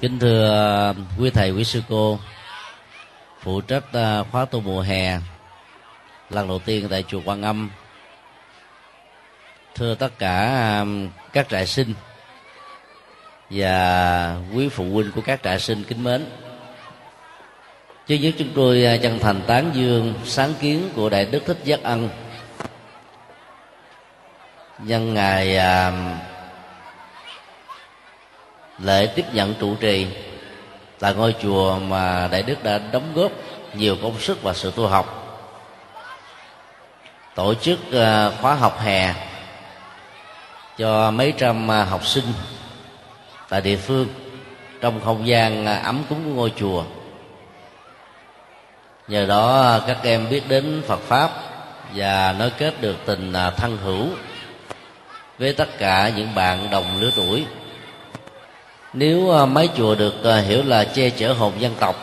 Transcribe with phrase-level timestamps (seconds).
[0.00, 2.18] kính thưa uh, quý thầy, quý sư cô,
[3.40, 5.18] phụ trách uh, khóa tu mùa hè
[6.30, 7.70] lần đầu tiên tại chùa Quan Âm.
[9.74, 11.94] Thưa tất cả um, các trại sinh
[13.50, 16.26] và quý phụ huynh của các trại sinh kính mến,
[18.06, 21.58] trước nhất chúng tôi uh, chân thành tán dương sáng kiến của đại đức thích
[21.64, 22.08] giác ân.
[24.78, 26.18] Nhân ngày um,
[28.78, 30.06] lễ tiếp nhận trụ trì
[31.00, 33.32] là ngôi chùa mà đại đức đã đóng góp
[33.74, 35.22] nhiều công sức và sự tu học.
[37.34, 39.14] Tổ chức ờ, khóa học hè
[40.78, 42.24] cho mấy trăm ờ, học sinh
[43.48, 44.08] tại địa phương
[44.80, 46.84] trong không gian ờ, ấm cúng của ngôi chùa.
[49.08, 51.30] Nhờ đó các em biết đến phật pháp
[51.94, 54.06] và nối kết được tình thân hữu
[55.38, 57.46] với tất cả những bạn đồng lứa tuổi
[58.92, 61.96] nếu à, mấy chùa được à, hiểu là che chở hồn dân tộc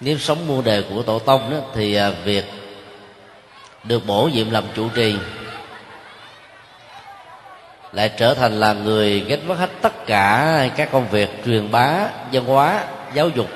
[0.00, 2.44] nếu sống muôn đề của tổ tông đó, thì à, việc
[3.84, 5.16] được bổ nhiệm làm chủ trì
[7.92, 11.98] lại trở thành là người gánh vác hết tất cả các công việc truyền bá
[12.32, 13.48] văn hóa giáo dục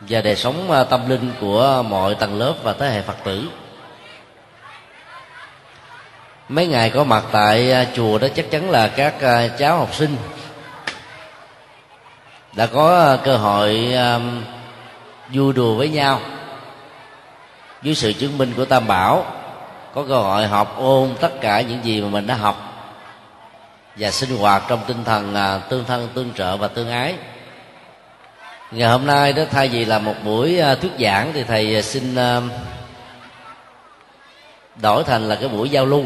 [0.00, 3.48] và đời sống tâm linh của mọi tầng lớp và thế hệ phật tử.
[6.48, 9.14] Mấy ngày có mặt tại chùa đó chắc chắn là các
[9.58, 10.16] cháu học sinh
[12.56, 14.42] đã có ờ, cơ hội um,
[15.32, 16.20] vui đùa với nhau.
[17.82, 19.26] Dưới sự chứng minh của tam bảo
[19.94, 22.72] có cơ hội học ôn tất cả những gì mà mình đã học
[23.96, 27.14] và sinh hoạt trong tinh thần uh, tương thân tương trợ và tương ái.
[28.70, 32.14] Ngày hôm nay đó thay vì là một buổi uh, thuyết giảng thì thầy xin
[32.14, 32.44] uh,
[34.82, 36.04] đổi thành là cái buổi giao lưu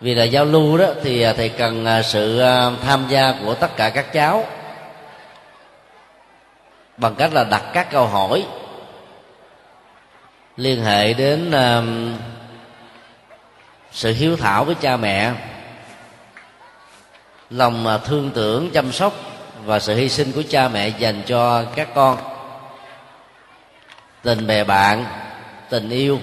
[0.00, 3.54] vì là giao lưu đó, thì à, thầy cần à, sự à, tham gia của
[3.54, 4.44] tất cả các cháu.
[6.96, 8.46] Bằng cách là đặt các câu hỏi,
[10.56, 11.52] liên hệ đến
[13.92, 15.32] sự hiếu thảo với cha mẹ,
[17.50, 19.12] lòng thương tưởng, chăm sóc
[19.64, 22.18] và sự hy sinh của cha mẹ dành cho các con.
[24.22, 25.04] Tình bè bạn,
[25.70, 26.20] tình yêu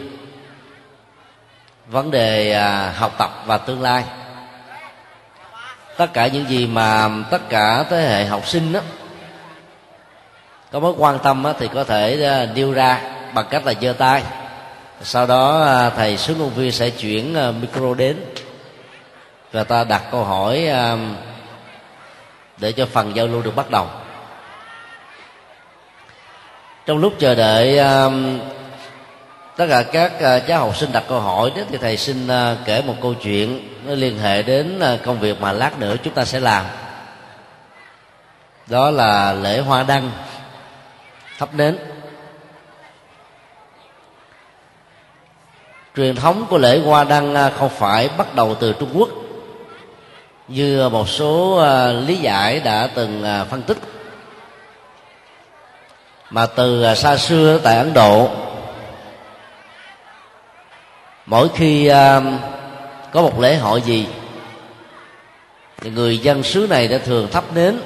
[1.87, 4.03] vấn đề à, học tập và tương lai.
[5.97, 8.79] Tất cả những gì mà tất cả thế hệ học sinh đó
[10.71, 12.15] có mối quan tâm đó, thì có thể
[12.55, 13.01] điêu nêu ra
[13.33, 14.23] bằng cách là giơ tay.
[15.01, 18.25] Sau đó à, thầy sứ công viên sẽ chuyển micro đến
[19.51, 20.69] và ta đặt câu hỏi
[22.57, 23.87] để cho phần giao lưu được bắt đầu.
[26.85, 27.79] Trong lúc chờ đợi
[29.57, 32.55] tất cả các à, cháu học sinh đặt câu hỏi đó thì thầy xin à,
[32.65, 36.13] kể một câu chuyện nó liên hệ đến à, công việc mà lát nữa chúng
[36.13, 36.65] ta sẽ làm.
[38.67, 40.11] Đó là lễ hoa đăng
[41.37, 41.77] thắp nến.
[45.95, 49.09] Truyền thống của lễ hoa đăng không phải bắt đầu từ trung quốc,
[50.47, 53.77] như một số lý giải đã từng phân tích,
[56.29, 58.29] mà từ xa xưa tại ấn độ
[61.25, 62.23] mỗi khi uh,
[63.11, 64.07] có một lễ hội gì
[65.77, 67.79] thì người dân xứ này đã thường thắp nến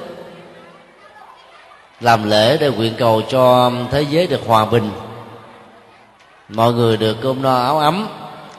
[2.00, 4.92] làm lễ để nguyện cầu cho um, thế giới được hòa bình.
[6.50, 8.08] Mọi người được cơm no áo ấm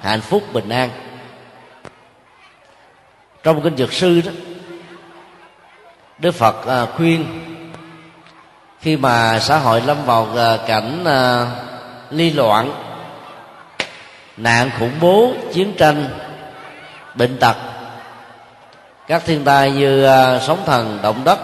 [0.00, 0.90] hạnh phúc bình an.
[3.42, 4.32] Trong kinh dược sư đó
[6.18, 7.24] đức phật à, khuyên
[8.80, 11.46] khi mà xã hội lâm vào à, cảnh à,
[12.10, 12.87] ly loạn
[14.38, 16.08] nạn khủng bố, chiến tranh,
[17.14, 17.56] bệnh tật.
[19.06, 21.38] Các thiên tai như à, sóng thần, động đất,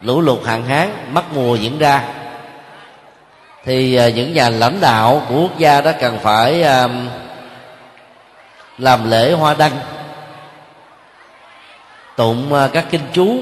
[0.00, 2.02] lũ lụt hạn hán mất mùa diễn ra.
[3.64, 6.88] Thì à, những nhà lãnh đạo của quốc gia đó cần phải à,
[8.78, 9.72] làm lễ hoa đăng,
[12.16, 13.38] tụng các kinh chú,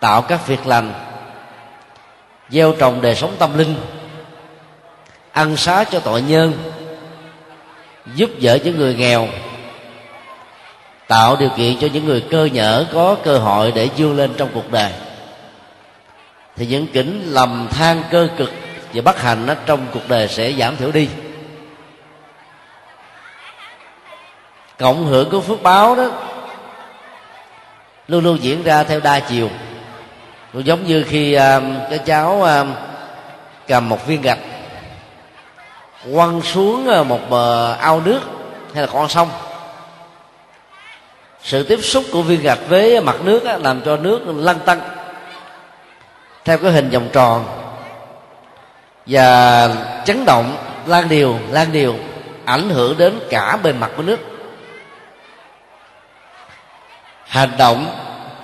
[0.00, 0.92] tạo các việc lành,
[2.48, 3.76] gieo trồng đời sống tâm linh
[5.36, 6.52] ăn xá cho tội nhân
[8.14, 9.28] giúp đỡ những người nghèo
[11.08, 14.48] tạo điều kiện cho những người cơ nhở có cơ hội để vươn lên trong
[14.54, 14.92] cuộc đời.
[16.56, 18.52] Thì những kỉnh lầm than cơ cực
[18.94, 21.08] và bất hạnh nó trong cuộc đời sẽ giảm thiểu đi.
[24.78, 26.10] Cộng hưởng của phước báo đó
[28.08, 29.50] luôn luôn diễn ra theo đa chiều.
[30.52, 31.40] Cũng giống như khi uh,
[31.90, 32.66] cái cháu uh,
[33.68, 34.38] cầm một viên gạch
[36.14, 38.20] quăng xuống ờ, một bờ ao nước
[38.74, 39.30] hay là con sông.
[41.42, 44.80] Sự tiếp xúc của viên gạch với mặt nước á, làm cho nước lăn tăng
[46.44, 47.44] theo cái hình vòng tròn
[49.06, 49.68] và
[50.04, 50.56] chấn động
[50.86, 51.94] lan điều lan điều
[52.44, 54.20] ảnh hưởng đến cả bề mặt của nước.
[57.26, 57.86] Hành động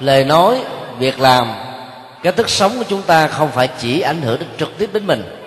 [0.00, 0.60] lời nói
[0.98, 1.52] việc làm
[2.22, 5.06] cái thức sống của chúng ta không phải chỉ ảnh hưởng đến trực tiếp đến
[5.06, 5.41] mình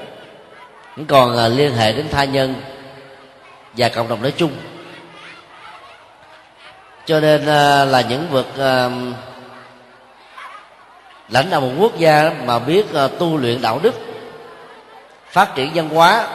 [1.03, 2.55] còn à, liên hệ đến tha nhân
[3.77, 4.51] và cộng đồng nói chung.
[7.05, 8.89] Cho nên à, là những vực à,
[11.29, 12.85] lãnh đạo một quốc gia mà biết
[13.19, 13.95] tu luyện đạo đức,
[15.29, 16.27] phát triển văn hóa,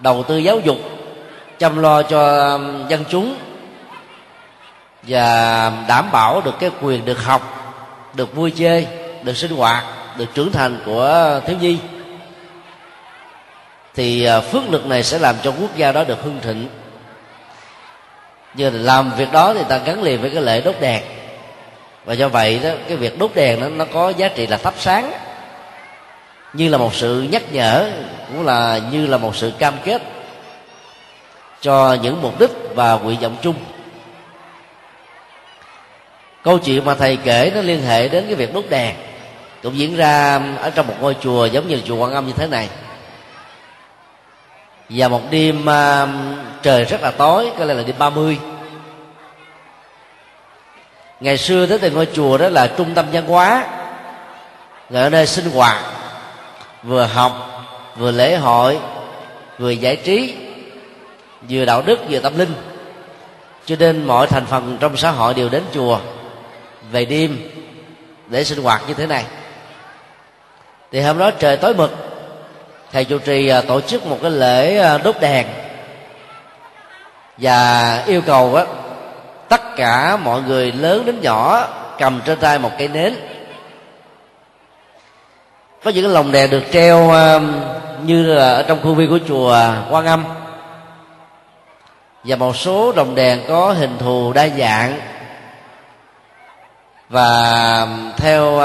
[0.00, 0.76] đầu tư giáo dục,
[1.58, 2.58] chăm lo cho
[2.88, 3.36] dân chúng
[5.02, 7.72] và đảm bảo được cái quyền được học,
[8.14, 8.86] được vui chơi,
[9.22, 9.84] được sinh hoạt,
[10.16, 11.78] được trưởng thành của thiếu nhi
[13.96, 16.68] thì à, phước lực này sẽ làm cho quốc gia đó được hưng thịnh.
[18.54, 21.02] Như làm việc đó thì ta gắn liền với cái lễ đốt đèn.
[22.04, 24.74] Và do vậy đó, cái việc đốt đèn nó nó có giá trị là thắp
[24.78, 25.12] sáng.
[26.52, 27.90] Như là một sự nhắc nhở,
[28.28, 30.02] cũng là như là một sự cam kết
[31.60, 33.54] cho những mục đích và nguyện vọng chung.
[36.42, 38.96] Câu chuyện mà thầy kể nó liên hệ đến cái việc đốt đèn
[39.62, 42.46] cũng diễn ra ở trong một ngôi chùa giống như chùa quan âm như thế
[42.46, 42.68] này
[44.88, 46.08] và một đêm uh,
[46.62, 48.38] trời rất là tối có lẽ là đêm 30
[51.20, 53.64] ngày xưa tới từ ngôi chùa đó là trung tâm văn hóa
[54.90, 55.82] người ở nơi sinh hoạt
[56.82, 57.32] vừa học
[57.96, 58.78] vừa lễ hội
[59.58, 60.34] vừa giải trí
[61.48, 62.54] vừa đạo đức vừa tâm linh.
[63.64, 65.98] Cho nên mọi thành phần trong xã hội đều đến chùa
[66.92, 67.38] về đêm
[68.26, 69.24] để sinh hoạt như thế này.
[70.92, 71.90] Thì hôm đó trời tối mực
[72.92, 75.46] thầy chủ trì à, tổ chức một cái lễ à, đốt đèn
[77.38, 78.64] và yêu cầu á,
[79.48, 81.68] tất cả mọi người lớn đến nhỏ
[81.98, 83.14] cầm trên tay một cây nến.
[85.84, 87.40] Có những cái lồng đèn được treo à,
[88.02, 89.58] như là ở trong khu viên của chùa
[89.90, 90.24] quan âm.
[92.24, 95.00] Và một số đồng đèn có hình thù đa dạng.
[97.08, 97.86] Và
[98.16, 98.58] theo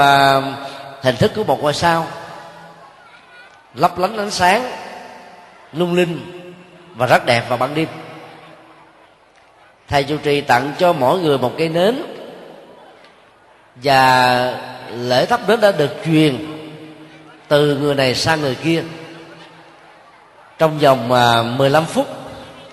[1.02, 2.06] hình thức của một ngôi sao
[3.74, 4.70] lấp lánh ánh sáng,
[5.72, 6.42] lung linh
[6.94, 7.88] và rất đẹp vào ban đêm.
[9.88, 12.02] Thầy chủ trì tặng cho mỗi người một cây nến
[13.76, 14.60] và
[14.90, 16.38] lễ thắp nến đã được truyền
[17.48, 18.82] từ người này sang người kia.
[20.58, 22.06] Trong vòng à, 15 phút,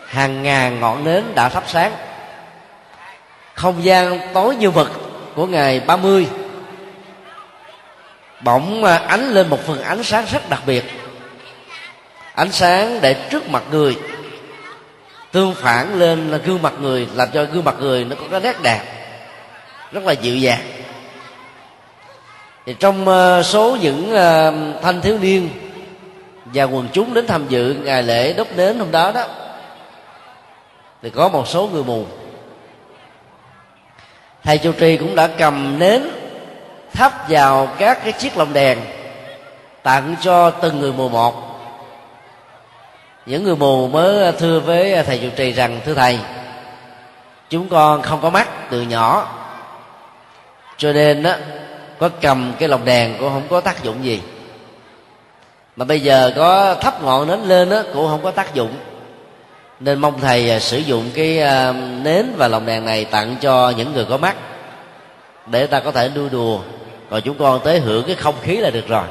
[0.05, 1.91] hàng ngàn ngọn nến đã thắp sáng.
[3.53, 4.91] Không gian tối như mực
[5.35, 6.27] của ngày 30
[8.41, 10.83] bỗng à, ánh lên một phần ánh sáng rất đặc biệt.
[12.33, 13.97] Ánh sáng để trước mặt người,
[15.31, 18.39] tương phản lên là gương mặt người, làm cho gương mặt người nó có cái
[18.39, 18.81] nét đẹp,
[19.91, 20.61] rất là dịu dàng.
[22.65, 25.49] Thì trong ờ, số những ờ, thanh thiếu niên
[26.45, 29.23] và quần chúng đến tham dự ngày lễ đốt nến hôm đó đó,
[31.01, 32.05] thì có một số người mù.
[34.43, 36.09] Thầy châu trì cũng đã cầm nến
[36.93, 38.79] thắp vào các cái chiếc lồng đèn,
[39.83, 41.49] tặng cho từng người mù một.
[43.25, 46.19] Những người mù mới thưa với thầy chủ trì rằng, thưa thầy,
[47.49, 49.27] chúng con không có mắt từ nhỏ,
[50.77, 51.33] cho nên đó
[51.99, 54.21] có cầm cái lồng đèn cũng không có tác dụng gì.
[55.75, 58.71] Mà bây giờ có thắp ngọn nến lên đó cũng không có tác dụng.
[59.79, 61.71] Nên mong thầy à, sử dụng cái à,
[62.03, 64.35] nến và lồng đèn này tặng cho những người có mắt,
[65.45, 66.59] để ta có thể đua đùa
[67.09, 69.03] còn chúng con tới hưởng cái không khí là được rồi.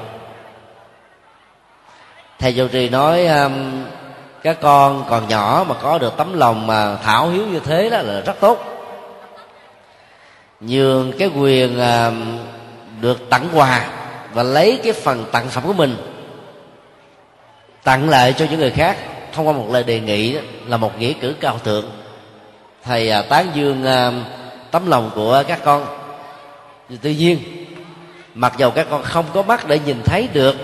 [2.38, 3.84] Thầy dầu trì nói um,
[4.42, 7.98] các con còn nhỏ mà có được tấm lòng mà thảo hiếu như thế đó
[7.98, 8.64] là rất tốt.
[10.60, 12.38] Nhường cái quyền um,
[13.00, 13.86] được tặng quà
[14.32, 15.96] và lấy cái phần tặng phẩm của mình
[17.84, 18.96] tặng lại cho những người khác
[19.32, 21.84] thông qua một lời đề nghị đó, là một nghĩa cử cao thượng.
[22.84, 24.14] Thầy uh, tán dương uh,
[24.70, 25.86] tấm lòng của các con.
[27.02, 27.38] Tuy nhiên
[28.38, 30.56] mặc dầu các con không có mắt để nhìn thấy được,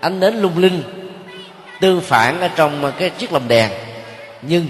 [0.00, 0.82] ánh nến lung linh
[1.80, 3.70] tương phản ở trong cái chiếc lồng đèn,
[4.42, 4.66] nhưng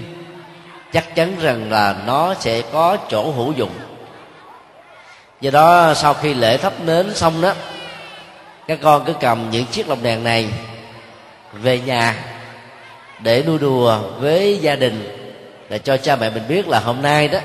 [0.93, 3.71] chắc chắn rằng là nó sẽ có chỗ hữu dụng.
[5.41, 7.53] Do đó, sau khi lễ thắp nến xong đó,
[8.67, 10.49] các con cứ cầm những chiếc lồng đèn này
[11.53, 12.15] về nhà
[13.19, 15.17] để nuôi đùa với gia đình,
[15.69, 17.39] để cho cha mẹ mình biết là hôm nay đó,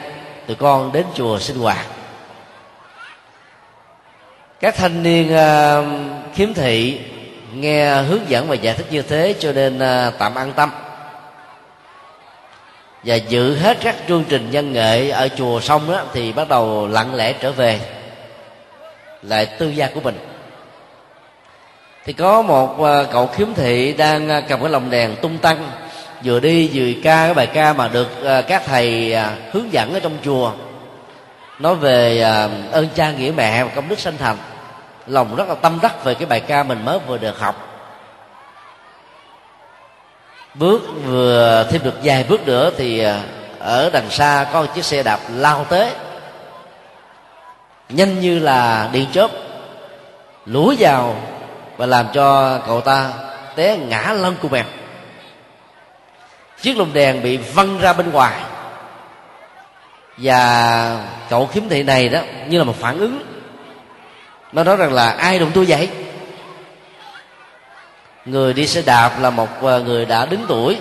[0.47, 1.87] tụi con đến chùa sinh hoạt
[4.61, 5.87] các thanh niên uh,
[6.35, 7.01] khiếm thị
[7.55, 10.71] nghe hướng dẫn và giải thích như thế cho nên uh, tạm an tâm.
[13.05, 16.89] Và giữ hết các chương trình văn nghệ ở chùa xong đó thì bắt đầu
[16.89, 17.81] lặng lẽ trở về
[19.23, 20.19] lại tư gia của mình.
[22.05, 25.71] Thì có một uh, cậu khiếm thị đang uh, cầm cái lồng đèn tung tăng
[26.25, 29.17] vừa đi vừa ca cái bài ca mà được uh, các thầy
[29.53, 30.53] hướng dẫn ở trong chùa
[31.59, 34.37] nói về à, ơn cha nghĩa mẹ và công đức sanh thành.
[35.07, 37.69] Lòng rất là tâm đắc về cái bài ca mình mới vừa được học.
[40.55, 43.21] Bước vừa thêm được vài bước nữa thì à,
[43.59, 45.91] ở đằng xa có một chiếc xe đạp lao tới.
[47.89, 49.31] Nhanh như là điện chớp
[50.47, 51.17] lúa vào
[51.77, 53.11] và làm cho cậu ta
[53.55, 54.65] té ngã lăn của mèo
[56.61, 58.41] chiếc lồng đèn bị văng ra bên ngoài
[60.17, 63.23] và cậu khiếm thị này đó, như là một phản ứng.
[64.53, 65.89] Nó nói rằng là, ai đụng tôi vậy?
[68.25, 70.79] Người đi xe đạp là một à, người đã đứng tuổi.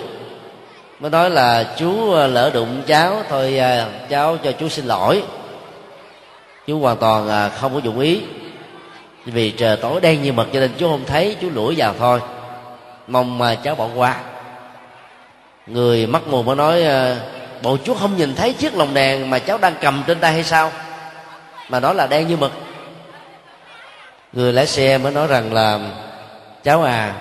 [1.00, 5.22] Mới nói là, chú à, lỡ đụng cháu thôi à, cháu cho chú xin lỗi.
[6.66, 8.20] Chú hoàn toàn không có dụng ý.
[9.24, 12.20] Vì trời tối đen như mực cho nên chú không thấy, chú lủi vào thôi.
[13.06, 14.16] Mong mà cháu bỏ qua.
[15.66, 16.84] Người mắt mù mới nói
[17.62, 20.44] bộ chú không nhìn thấy chiếc lồng đèn mà cháu đang cầm trên tay hay
[20.44, 20.72] sao?
[21.68, 22.52] Mà đó là đen như mực.
[24.32, 25.78] Người lái xe mới nói rằng là
[26.64, 27.14] cháu à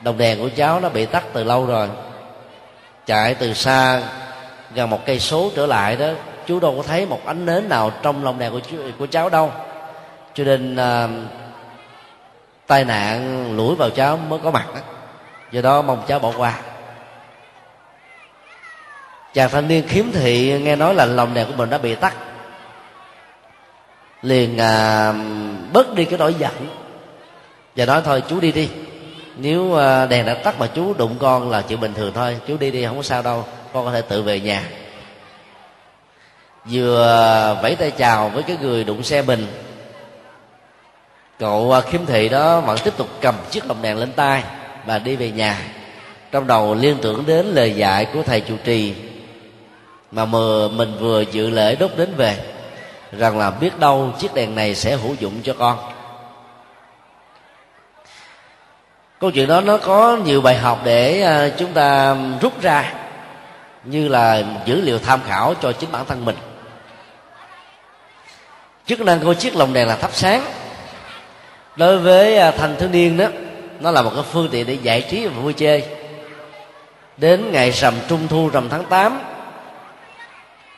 [0.00, 1.88] đồng đèn của cháu nó bị tắt từ lâu rồi.
[3.06, 4.02] Chạy từ xa
[4.74, 6.06] gần một cây số trở lại đó
[6.46, 9.28] chú đâu có thấy một ánh nến nào trong lồng đèn của chú, của cháu
[9.28, 9.52] đâu.
[10.34, 11.08] Cho nên à,
[12.66, 14.80] tai nạn lủi vào cháu mới có mặt đó.
[15.50, 16.54] do đó mong cháu bỏ qua
[19.34, 22.14] chàng thanh niên khiếm thị nghe nói là lòng đèn của mình đã bị tắt.
[24.22, 25.12] Liền à,
[25.72, 26.52] bớt đi cái nỗi giận.
[27.76, 28.68] Và nói thôi chú đi đi.
[29.36, 32.36] Nếu à, đèn đã tắt mà chú đụng con là chuyện bình thường thôi.
[32.48, 33.44] Chú đi đi không có sao đâu.
[33.72, 34.62] Con có thể tự về nhà.
[36.64, 39.46] Vừa à, vẫy tay chào với cái người đụng xe mình
[41.38, 44.42] cậu à, khiếm thị đó vẫn tiếp tục cầm chiếc lồng đèn lên tay
[44.86, 45.58] và đi về nhà.
[46.30, 48.94] Trong đầu liên tưởng đến lời dạy của thầy chủ trì
[50.14, 52.36] mà mờ mình vừa dự lễ đốt đến về,
[53.12, 55.78] rằng là biết đâu chiếc đèn này sẽ hữu dụng cho con.
[59.20, 62.92] Câu chuyện đó nó có nhiều bài học để à, chúng ta rút ra,
[63.84, 66.36] như là dữ liệu tham khảo cho chính bản thân mình.
[68.86, 70.44] Chức năng của chiếc lồng đèn là thắp sáng.
[71.76, 73.26] Đối với à, thanh thiếu niên đó,
[73.80, 75.84] nó là một cái phương tiện để giải trí và vui chơi.
[77.16, 79.33] Đến ngày rằm trung thu rằm tháng 8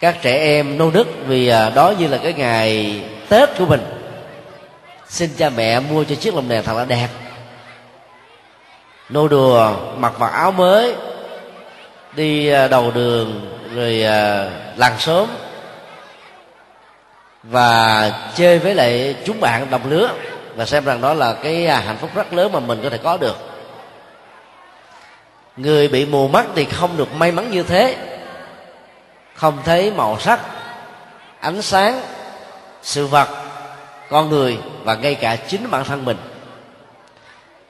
[0.00, 3.80] các trẻ em nô nức vì à, đó như là cái ngày tết của mình.
[5.08, 7.08] Xin cha mẹ mua cho chiếc lồng đèn thật là đẹp.
[9.08, 10.94] Nô đùa mặc vào áo mới,
[12.12, 15.26] đi à, đầu đường rồi à, làng sớm
[17.42, 20.10] và chơi với lại chúng bạn đồng lứa
[20.56, 23.16] và xem rằng đó là cái hạnh phúc rất lớn mà mình có thể có
[23.16, 23.36] được.
[25.56, 27.96] Người bị mù mắt thì không được may mắn như thế
[29.36, 30.40] không thấy màu sắc,
[31.40, 32.00] ánh sáng,
[32.82, 33.28] sự vật,
[34.10, 36.16] con người và ngay cả chính bản thân mình.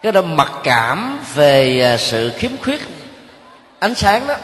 [0.02, 2.80] Cái đó mặc cảm về à, sự khiếm khuyết,
[3.78, 4.34] ánh sáng đó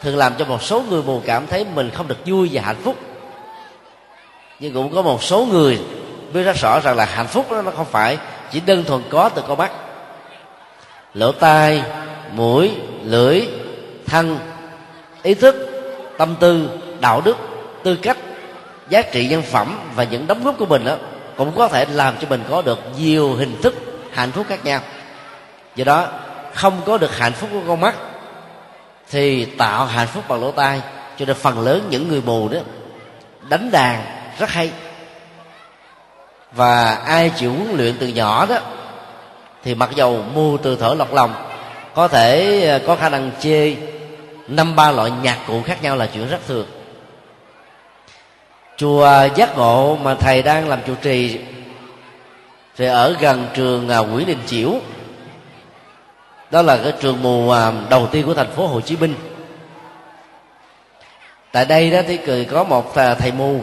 [0.00, 2.80] thường làm cho một số người mù cảm thấy mình không được vui và hạnh
[2.84, 2.96] phúc.
[4.60, 5.80] Nhưng cũng có một số người
[6.32, 8.18] biết rất rõ rằng là hạnh phúc đó nó không phải
[8.52, 9.72] chỉ đơn thuần có từ con mắt.
[11.14, 11.82] Lỗ tai,
[12.32, 12.70] mũi,
[13.04, 13.46] lưỡi,
[14.06, 14.38] thân,
[15.22, 15.71] ý thức
[16.18, 16.68] tâm tư,
[17.00, 17.36] đạo đức,
[17.82, 18.16] tư cách,
[18.88, 20.96] giá trị nhân phẩm và những đóng góp của mình đó
[21.36, 23.74] cũng có thể làm cho mình có được nhiều hình thức
[24.12, 24.80] hạnh phúc khác nhau.
[25.76, 26.06] Do đó,
[26.54, 27.94] không có được hạnh phúc của con mắt
[29.10, 30.80] thì tạo hạnh phúc bằng lỗ tai.
[31.18, 32.58] Cho nên phần lớn những người mù đó,
[33.48, 34.04] đánh đàn
[34.38, 34.70] rất hay.
[36.52, 38.56] Và ai chịu huấn luyện từ nhỏ đó,
[39.64, 41.34] thì mặc dầu mù từ thở lọc lòng,
[41.94, 43.76] có thể ờ, có khả năng chê
[44.48, 46.66] năm ba loại nhạc cụ khác nhau là chuyện rất thường.
[48.76, 51.38] Chùa giác ngộ mà thầy đang làm chủ trì
[52.76, 54.72] thì ở gần trường à, Nguyễn Đình Chiểu.
[56.50, 59.14] Đó là cái trường mù à, đầu tiên của thành phố Hồ Chí Minh.
[61.52, 63.60] Tại đây đó thì cười có một à, thầy mù.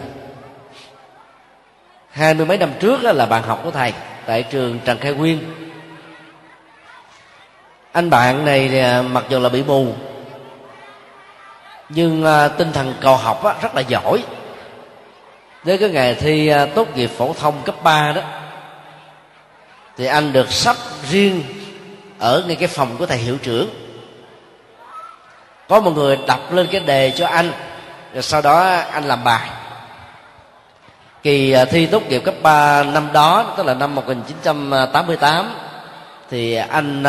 [2.10, 3.94] Hai mươi mấy năm trước là bạn học của thầy
[4.26, 5.40] tại trường trần khai nguyên.
[7.92, 9.94] Anh bạn này mặc dù là bị mù
[11.90, 14.24] nhưng à, tinh thần cầu học rất là giỏi.
[15.64, 18.22] Đến cái ngày thi à, tốt nghiệp phổ thông cấp 3 đó,
[19.98, 20.76] thì anh được sắp
[21.10, 21.44] riêng
[22.20, 23.70] ở ngay cái phòng của thầy hiệu trưởng.
[25.68, 27.52] Có một người đọc lên cái đề cho anh,
[28.14, 28.60] rồi sau đó
[28.92, 29.50] anh làm bài.
[31.24, 35.56] Kỳ à, thi tốt nghiệp cấp 3 năm đó, tức là năm 1988
[36.30, 37.04] thì anh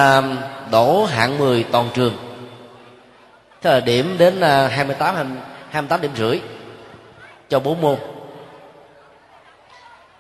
[0.71, 2.30] đổ hạng 10 toàn trường
[3.63, 5.37] tức là điểm đến à, 28
[5.71, 6.41] 28 điểm rưỡi
[7.49, 7.97] cho bốn môn.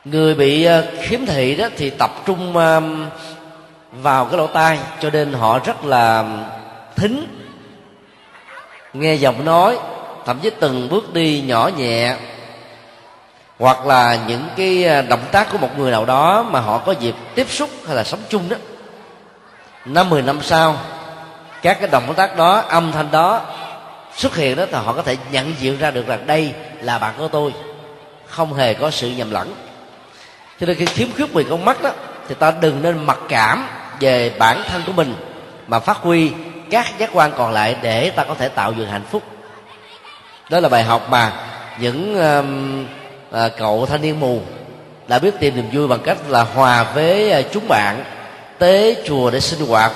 [0.04, 2.80] Người bị à, khiếm thị đó thì tập trung à,
[3.92, 6.25] vào cái lỗ tai, cho nên họ rất là
[6.97, 7.26] thính,
[8.92, 9.78] nghe giọng nói,
[10.26, 12.16] thậm chí từng bước đi nhỏ nhẹ,
[13.59, 17.14] hoặc là những cái động tác của một người nào đó mà họ có dịp
[17.35, 18.56] tiếp xúc hay là sống chung đó.
[19.85, 20.76] Năm, mười năm sau
[21.62, 23.40] các cái động tác đó âm thanh đó
[24.16, 27.14] xuất hiện đó thì họ có thể nhận diện ra được rằng đây là bạn
[27.18, 27.54] của tôi.
[28.26, 29.54] Không hề có sự nhầm lẫn.
[30.60, 31.90] Cho nên khi thiếu khuyết về con mắt đó
[32.28, 33.68] thì ta đừng nên mặc cảm
[34.00, 35.14] về bản thân của mình
[35.66, 36.32] mà phát huy
[36.70, 39.22] các giác quan còn lại để ta có thể tạo dựng hạnh phúc.
[40.50, 41.32] Đó là bài học mà
[41.78, 42.44] những uh,
[43.44, 44.40] uh, cậu thanh niên mù
[45.08, 48.04] đã biết tìm niềm vui bằng cách là hòa với uh, chúng bạn
[48.58, 49.92] tế chùa để sinh hoạt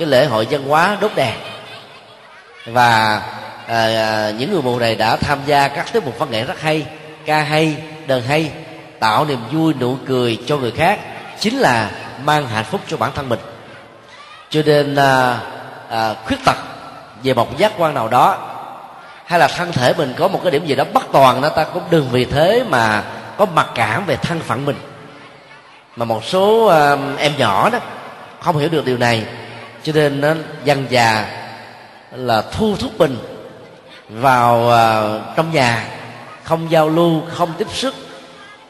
[0.00, 1.34] cái lễ hội văn hóa đốt đèn.
[2.66, 3.22] Và
[3.66, 6.86] à, những người mù này đã tham gia các tiết mục văn nghệ rất hay
[7.26, 7.76] ca hay
[8.06, 8.50] đờn hay
[9.00, 11.00] tạo niềm vui nụ cười cho người khác
[11.40, 11.90] chính là
[12.24, 13.38] mang hạnh phúc cho bản thân mình.
[14.50, 15.38] Cho nên à,
[15.90, 16.56] à, khuyết tật
[17.22, 18.38] về một giác quan nào đó
[19.24, 21.64] hay là thân thể mình có một cái điểm gì đó bất toàn đó ta
[21.64, 23.02] cũng đừng vì thế mà
[23.36, 24.76] có mặc cảm về thân phận mình.
[25.96, 27.78] Mà một số à, em nhỏ đó
[28.40, 29.24] không hiểu được điều này
[29.82, 30.34] cho nên nó
[30.64, 31.26] dần già
[32.12, 33.18] là thu thúc mình
[34.08, 35.84] vào uh, trong nhà
[36.42, 37.94] không giao lưu không tiếp xúc.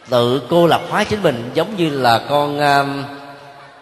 [0.08, 2.86] Tự cô lập hóa chính mình giống như là con uh,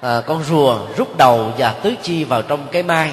[0.07, 3.13] uh, con rùa rút đầu và tứ chi vào trong cái mai.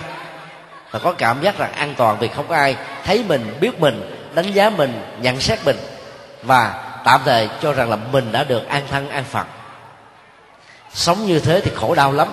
[0.92, 4.30] Và có cảm giác rằng an toàn vì không có ai thấy mình biết mình
[4.36, 5.78] đánh giá mình nhận xét mình.
[6.44, 9.46] Và tạm thời cho rằng là mình đã được an thân an phận.
[10.94, 12.28] Sống như thế thì khổ đau lắm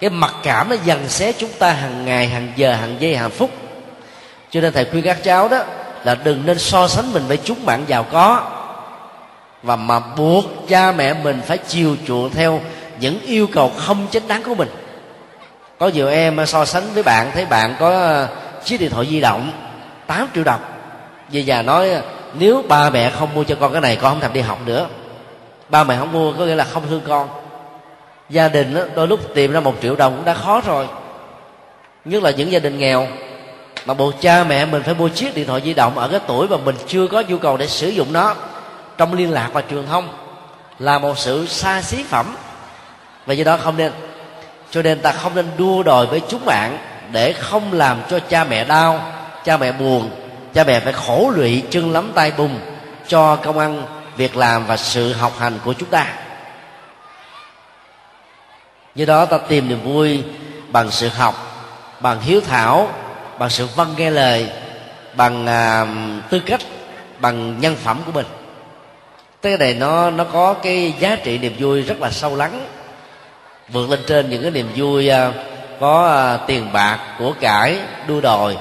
[0.00, 3.30] cái mặc cảm nó dần xé chúng ta hàng ngày, hàng giờ, hàng giây, hàng
[3.30, 3.50] phút.
[4.50, 5.58] Cho nên thầy khuyên các cháu đó
[6.04, 8.50] là đừng nên so sánh mình với chúng bạn giàu có.
[9.62, 12.60] Và mà buộc cha mẹ mình phải chiều chuộng theo
[13.00, 14.68] những yêu cầu không chính đáng của mình.
[15.78, 18.28] Có nhiều em so sánh với bạn, thấy bạn có ờ,
[18.64, 19.50] chiếc điện thoại di động
[20.06, 20.60] 8 triệu đồng.
[21.32, 21.90] Về già nói,
[22.34, 24.86] nếu ba mẹ không mua cho con cái này, con không thèm đi học nữa.
[25.68, 27.28] Ba mẹ không mua có nghĩa là không thương con
[28.30, 30.88] gia đình đó, đôi lúc tìm ra một triệu đồng cũng đã khó rồi.
[32.04, 33.08] Nhất là những gia đình nghèo.
[33.86, 36.48] Mà bộ cha mẹ mình phải mua chiếc điện thoại di động ở cái tuổi
[36.48, 38.34] mà mình chưa có nhu cầu để sử dụng nó.
[38.96, 40.08] Trong liên lạc và truyền thông.
[40.78, 42.36] Là một sự xa xí phẩm.
[43.26, 43.92] Và do đó không nên.
[44.70, 46.78] Cho nên ta không nên đua đòi với chúng bạn
[47.12, 49.00] để không làm cho cha mẹ đau
[49.44, 50.10] cha mẹ buồn
[50.54, 52.50] cha mẹ phải khổ lụy chân lắm tay bùn
[53.08, 53.82] cho công ăn
[54.16, 56.06] việc làm và sự học hành của chúng ta
[58.96, 60.22] do đó ta tìm niềm vui
[60.68, 61.34] bằng sự học
[62.00, 62.88] bằng hiếu thảo
[63.38, 64.48] bằng sự vâng nghe lời
[65.14, 65.86] bằng à,
[66.30, 66.60] tư cách
[67.18, 68.26] bằng nhân phẩm của mình.
[69.42, 72.66] Cái này nó nó có cái giá trị niềm vui rất là sâu lắng
[73.68, 75.32] vượt lên trên những cái niềm vui à,
[75.80, 78.56] có à, tiền bạc của cải đua đòi.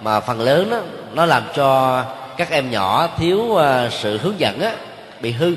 [0.00, 0.80] Mà phần lớn đó,
[1.12, 2.02] nó làm cho
[2.36, 4.72] các em nhỏ thiếu à, sự hướng dẫn á,
[5.20, 5.54] bị hư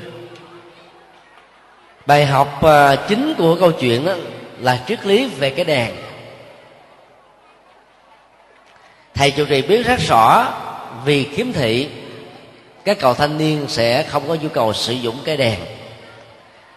[2.08, 4.12] bài học ờ, chính của câu chuyện đó
[4.60, 5.94] là triết lý về cái đèn.
[9.14, 10.52] Thầy chủ trì biết rất rõ,
[11.04, 11.88] vì khiếm thị,
[12.84, 15.60] các cậu thanh niên sẽ không có nhu cầu sử dụng cái đèn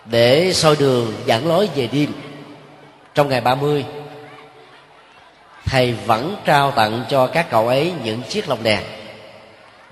[0.05, 2.11] để soi đường dẫn lối về đêm.
[3.15, 3.85] Trong ngày 30
[5.65, 8.83] thầy vẫn trao tặng cho các cậu ấy những chiếc lồng đèn.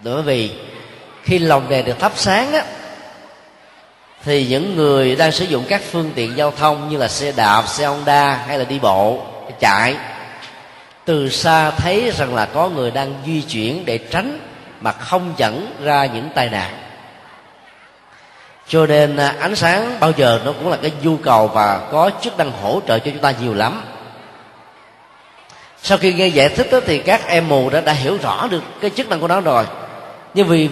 [0.04, 0.52] Bởi vì
[1.23, 2.65] khi lồng đèn được thắp sáng á
[4.23, 7.63] thì những người đang sử dụng các phương tiện giao thông như là xe đạp
[7.67, 9.21] xe honda hay là đi bộ
[9.60, 9.95] chạy
[11.05, 14.39] từ xa thấy rằng là có người đang di chuyển để tránh
[14.82, 16.73] mà không dẫn ra những tai nạn.
[18.67, 22.12] Cho nên à, ánh sáng bao giờ nó cũng là cái nhu cầu và có
[22.21, 23.84] chức năng hỗ trợ cho chúng ta nhiều lắm.
[25.82, 28.63] Sau khi nghe giải thích đó, thì các em mù đã đã hiểu rõ được
[28.82, 29.65] cái chức năng của nó rồi.
[30.34, 30.69] Nhưng vì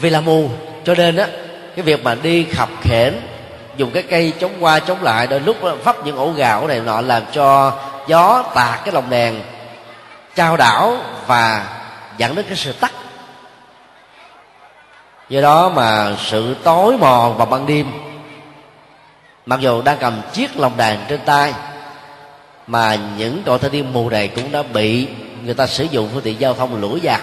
[0.00, 0.50] vì là mù
[0.84, 1.26] cho nên á
[1.76, 3.20] cái việc mà đi khập khển
[3.76, 7.00] dùng cái cây chống qua chống lại, đôi lúc vấp những ổ gạo này nọ
[7.00, 7.72] làm cho
[8.06, 9.40] gió tạt cái lồng đèn,
[10.34, 11.66] trao đảo và
[12.18, 12.92] dẫn đến cái sự tắt
[15.28, 17.86] do đó mà sự tối mòn vào ban đêm,
[19.46, 21.54] mặc dù đang cầm chiếc lồng đèn trên tay,
[22.66, 25.08] mà những cậu thanh niên mù này cũng đã bị
[25.44, 27.20] người ta sử dụng phương tiện giao thông lũi dạt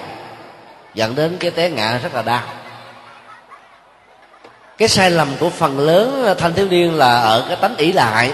[0.94, 2.42] dẫn đến cái té ngã rất là đau
[4.78, 8.32] cái sai lầm của phần lớn thanh thiếu niên là ở cái tánh ỷ lại.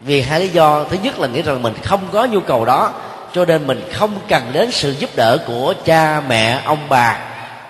[0.00, 0.84] Vì hai lý do.
[0.84, 2.92] Thứ nhất là nghĩ rằng mình không có nhu cầu đó,
[3.32, 7.18] cho nên mình không cần đến sự giúp đỡ của cha, mẹ, ông bà,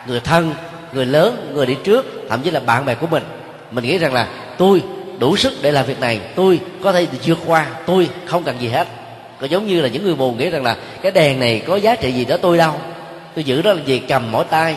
[0.07, 0.55] người thân,
[0.93, 3.23] người lớn, người đi trước, thậm chí là bạn bè của mình.
[3.71, 4.27] Mình nghĩ rằng là
[4.59, 4.83] tôi
[5.19, 8.69] đủ sức để làm việc này, tôi có thể vượt qua, tôi không cần gì
[8.69, 8.89] hết.
[9.41, 11.95] Có giống như là những người mù nghĩ rằng là cái đèn này có giá
[11.95, 12.73] trị gì đó tôi đâu.
[13.35, 14.77] Tôi giữ đó là gì cầm mỗi tay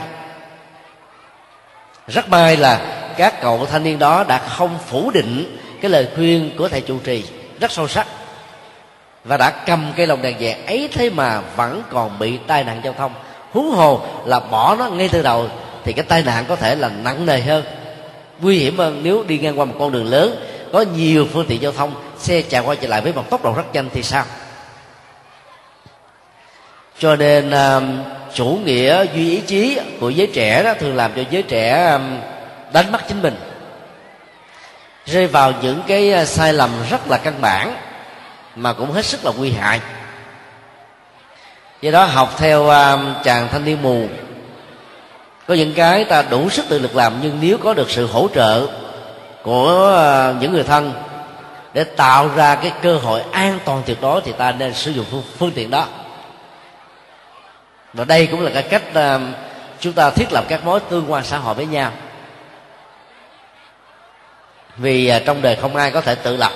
[2.07, 2.81] rất may là
[3.17, 6.99] các cậu thanh niên đó đã không phủ định cái lời khuyên của thầy trụ
[7.03, 7.23] trì
[7.59, 8.07] rất sâu sắc
[9.23, 12.81] và đã cầm cây lồng đèn vàng ấy thế mà vẫn còn bị tai nạn
[12.83, 13.11] giao thông.
[13.51, 15.49] Huống hồ là bỏ nó ngay từ đầu
[15.83, 17.63] thì cái tai nạn có thể là nặng nề hơn.
[18.41, 20.35] Nguy hiểm hơn nếu đi ngang qua một con đường lớn,
[20.73, 23.53] có nhiều phương tiện giao thông, xe chạy qua chạy lại với một tốc độ
[23.53, 24.23] rất nhanh thì sao?
[26.99, 27.99] Cho nên um,
[28.33, 32.17] chủ nghĩa duy ý chí của giới trẻ đó thường làm cho giới trẻ um,
[32.73, 33.35] đánh mất chính mình.
[35.05, 37.75] Rơi vào những cái uh, sai lầm rất là căn bản
[38.55, 39.79] mà cũng hết sức là nguy hại.
[41.81, 44.07] Do đó học theo um, chàng thanh niên mù
[45.47, 48.27] có những cái ta đủ sức tự lực làm nhưng nếu có được sự hỗ
[48.35, 48.67] trợ
[49.43, 49.93] của
[50.35, 50.93] uh, những người thân
[51.73, 55.05] để tạo ra cái cơ hội an toàn tuyệt đối thì ta nên sử dụng
[55.37, 55.87] phương tiện đó
[57.93, 59.21] và đây cũng là cái cách uh,
[59.79, 61.91] chúng ta thiết lập các mối tương quan xã hội với nhau.
[64.77, 66.51] Vì uh, trong đời không ai có thể tự lập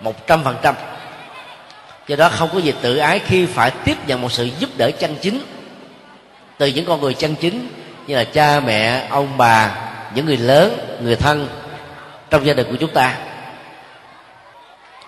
[0.00, 0.74] một trăm phần trăm.
[2.06, 4.90] Do đó không có gì tự ái khi phải tiếp nhận một sự giúp đỡ
[4.90, 5.42] chân chính
[6.58, 7.68] từ những con người chân chính
[8.06, 9.70] như là cha mẹ ông bà
[10.14, 11.48] những người lớn người thân
[12.30, 13.14] trong gia đình của chúng ta.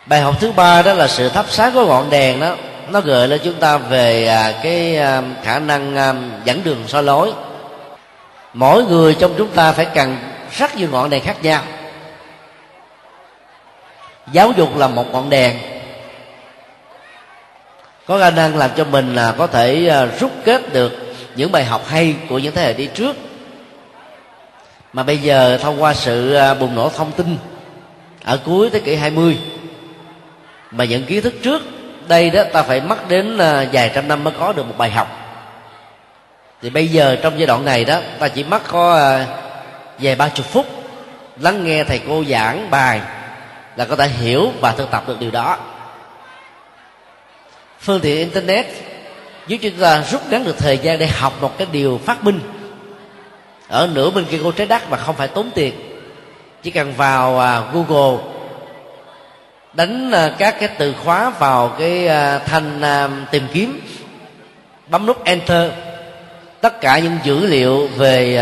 [0.07, 2.55] Bài học thứ ba đó là sự thắp sáng của ngọn đèn đó
[2.93, 7.03] nó gợi lên chúng ta về à, cái à, khả năng à, dẫn đường soi
[7.03, 7.33] lối.
[8.53, 10.17] Mỗi người trong chúng ta phải cần
[10.53, 11.63] rất nhiều ngọn đèn khác nhau.
[14.33, 15.59] Giáo dục là một ngọn đèn.
[18.07, 20.93] Có khả năng làm cho mình là có thể rút kết được
[21.37, 23.17] những bài học hay của những thế hệ đi trước.
[24.93, 27.37] Mà bây giờ thông qua sự bùng nổ thông tin
[28.25, 29.39] ở cuối thế kỷ 20
[30.71, 31.63] mà những kiến thức trước
[32.09, 34.91] đây đó, ta phải mất đến à, vài trăm năm mới có được một bài
[34.91, 35.09] học.
[36.63, 39.27] Thì bây giờ trong giai đoạn này đó, ta chỉ mất có à,
[39.99, 40.67] vài ba chục phút,
[41.41, 43.01] lắng nghe thầy cô giảng bài
[43.77, 45.59] là có thể hiểu và thực tập được điều đó.
[47.81, 48.67] Phương tiện internet
[49.47, 52.41] giúp chúng ta rút ngắn được thời gian để học một cái điều phát minh
[53.69, 55.75] ở nửa bên kia của trái đất mà không phải tốn tiền.
[56.63, 58.32] Chỉ cần vào à, google
[59.75, 63.81] đánh ờ, các cái từ khóa vào cái ờ, thanh ờ, tìm kiếm,
[64.87, 65.71] bấm nút enter.
[66.61, 68.39] Tất cả những dữ liệu về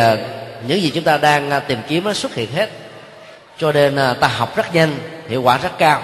[0.66, 2.70] những gì chúng ta đang tìm kiếm nó xuất hiện hết.
[3.58, 4.96] Cho nên ta học rất nhanh,
[5.28, 6.02] hiệu quả rất cao.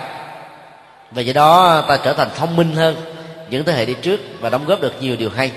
[1.11, 2.97] Và do đó ta trở thành thông minh hơn
[3.51, 5.51] những thế hệ đi trước và đóng góp được nhiều điều hay.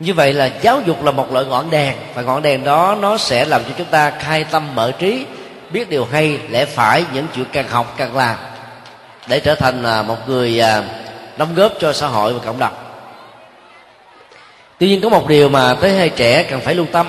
[0.00, 3.16] Như vậy là giáo dục là một loại ngọn đèn và ngọn đèn đó nó
[3.16, 5.26] sẽ làm cho chúng ta khai tâm mở trí
[5.72, 8.36] biết điều hay lẽ phải những chuyện càng học càng làm
[9.26, 10.82] để trở thành à, một người à,
[11.36, 12.72] đóng góp cho xã hội và cộng đồng.
[14.78, 17.08] Tuy nhiên có một điều mà thế hệ trẻ cần phải lưu tâm.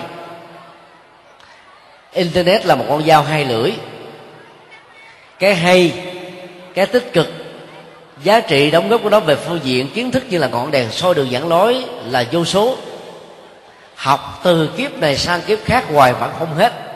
[2.12, 3.72] Internet là một con dao hai lưỡi.
[5.40, 5.94] Cái hay,
[6.74, 7.28] cái tích cực,
[8.24, 10.92] giá trị đóng góp của nó về phương diện kiến thức như là ngọn đèn
[10.92, 12.78] soi đường dẫn lối là vô số.
[13.96, 16.93] Học từ kiếp này sang kiếp khác hoài vẫn không hết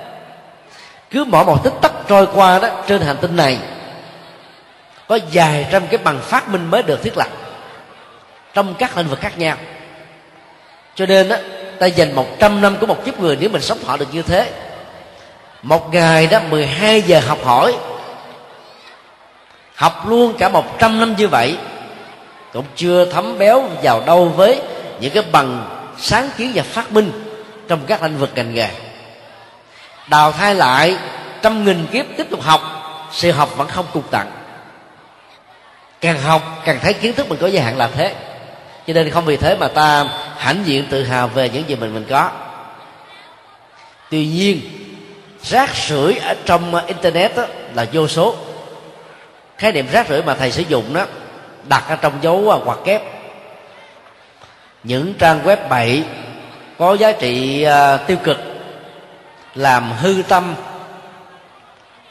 [1.12, 3.58] cứ mỗi một tích tắc trôi qua đó, trên hành tinh này,
[5.08, 7.28] có vài trăm cái bằng phát minh mới được thiết lập
[8.54, 9.58] trong các lĩnh vực khác nhau.
[10.96, 11.40] Cho nên á,
[11.80, 14.22] ta dành một trăm năm của một kiếp người nếu mình sống thọ được như
[14.22, 14.52] thế.
[15.62, 17.78] Một ngày đó 12 giờ học hỏi,
[19.76, 21.58] học luôn cả một trăm năm như vậy,
[22.54, 24.62] cũng chưa thấm béo vào đâu với
[25.00, 27.12] những cái bằng sáng kiến và phát minh
[27.68, 28.70] trong các lĩnh vực ngành nghề
[30.08, 30.98] đào thai lại
[31.42, 32.62] trăm nghìn kiếp tiếp tục học
[33.12, 34.32] sự học vẫn không cùng tặng
[36.02, 38.16] càng học càng thấy kiến thức mình có giới hạn là thế.
[38.88, 40.06] Cho nên không vì thế mà ta
[40.38, 42.32] hãnh diện tự hào về những gì mình mình có.
[44.12, 44.62] Tuy nhiên
[45.44, 48.36] rác rưởi ở trong internet đó là vô số.
[49.58, 51.06] Khái niệm rác rưởi mà thầy sử dụng đó
[51.64, 53.02] đặt ở trong dấu à, hoặc kép.
[54.84, 56.04] Những trang web bậy
[56.78, 58.38] có giá trị uh, tiêu cực
[59.58, 60.56] làm hư tâm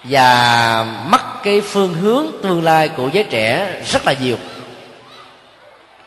[0.05, 4.37] và mất cái phương hướng tương lai của giới trẻ rất là nhiều.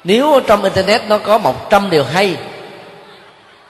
[0.04, 2.38] Nếu trong internet nó có một trăm điều hay,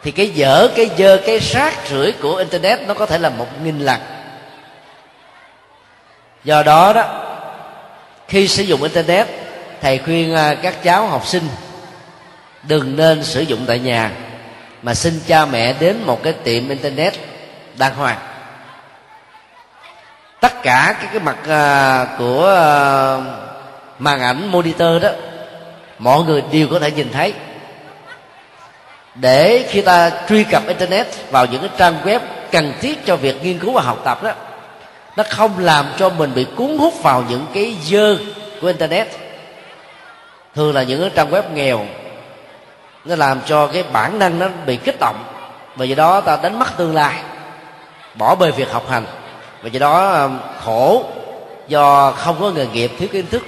[0.03, 3.47] thì cái dở, cái dơ, cái rác rưởi của internet nó có thể là một
[3.63, 3.99] nghìn lần.
[6.43, 7.05] Do đó đó,
[8.27, 9.27] khi sử dụng internet,
[9.81, 11.47] thầy khuyên à, các cháu học sinh
[12.63, 14.11] đừng nên sử dụng tại nhà,
[14.81, 17.28] mà xin cha mẹ đến một cái tiệm internet
[17.77, 18.17] đàng hoàng.
[20.41, 23.17] Tất cả các cái mặt à, của à,
[23.99, 25.09] màn ảnh monitor đó,
[25.99, 27.33] mọi người đều có thể nhìn thấy.
[29.15, 32.19] Để khi ta truy cập internet vào những cái trang web
[32.51, 34.31] cần thiết cho việc nghiên cứu và học tập đó,
[35.17, 38.17] nó không làm cho mình bị cuốn hút vào những cái dơ
[38.61, 39.07] của internet.
[40.55, 41.85] Thường là những cái trang web nghèo,
[43.05, 45.23] nó làm cho cái bản năng nó bị kích động.
[45.75, 47.15] Và do đó ta đánh mất tương lai
[48.15, 49.05] bỏ bê việc học hành.
[49.61, 51.03] Và do đó um, khổ
[51.67, 53.43] do không có nghề nghiệp thiếu kiến thức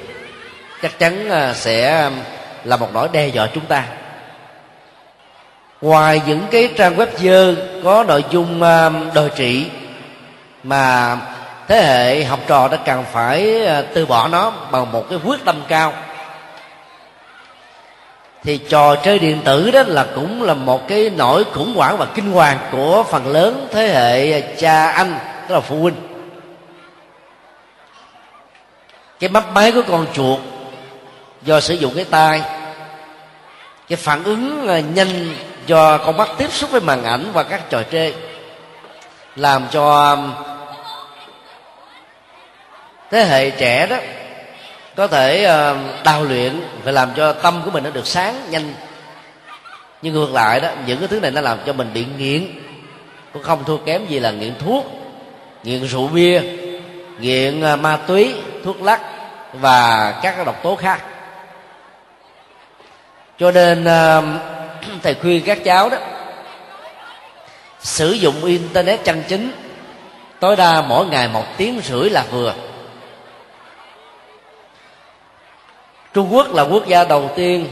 [0.82, 2.14] chắc chắn uh, sẽ um,
[2.64, 3.84] là một nỗi đe dọa chúng ta.
[5.82, 9.66] Ngoài những cái trang web dơ có nội dung um, đồi trị
[10.64, 11.18] mà
[11.68, 15.46] thế hệ học trò đã cần phải uh, từ bỏ nó bằng một cái quyết
[15.46, 15.94] tâm cao
[18.44, 22.06] thì trò chơi điện tử đó là cũng là một cái nỗi khủng hoảng và
[22.06, 25.96] kinh hoàng của phần lớn thế hệ cha anh, tức là phụ huynh.
[29.20, 30.40] Cái mắt máy của con chuột
[31.42, 32.42] do sử dụng cái tay
[33.92, 35.36] cái phản ứng nhanh
[35.68, 38.14] do con mắt tiếp xúc với màn ảnh và các trò chơi,
[39.36, 40.34] làm cho um,
[43.12, 43.98] thế hệ trẻ đó
[45.02, 48.74] có thể ờ, đào luyện và làm cho tâm của mình nó được sáng nhanh.
[50.02, 52.48] Nhưng ngược lại đó, những cái thứ này nó làm cho mình bị nghiện.
[53.34, 54.86] Cũng không thua kém gì là nghiện thuốc,
[55.64, 56.42] nghiện rượu bia,
[57.20, 58.34] nghiện ờ, ma túy,
[58.66, 59.02] thuốc lắc
[59.54, 61.02] và các độc tố khác.
[63.40, 64.24] Cho nên ờ,
[65.04, 65.98] thầy khuyên các cháu đó,
[67.80, 69.52] sử dụng internet chân chính,
[70.40, 72.54] tối đa mỗi ngày một tiếng rưỡi là vừa.
[76.14, 77.68] Trung quốc là quốc gia đầu tiên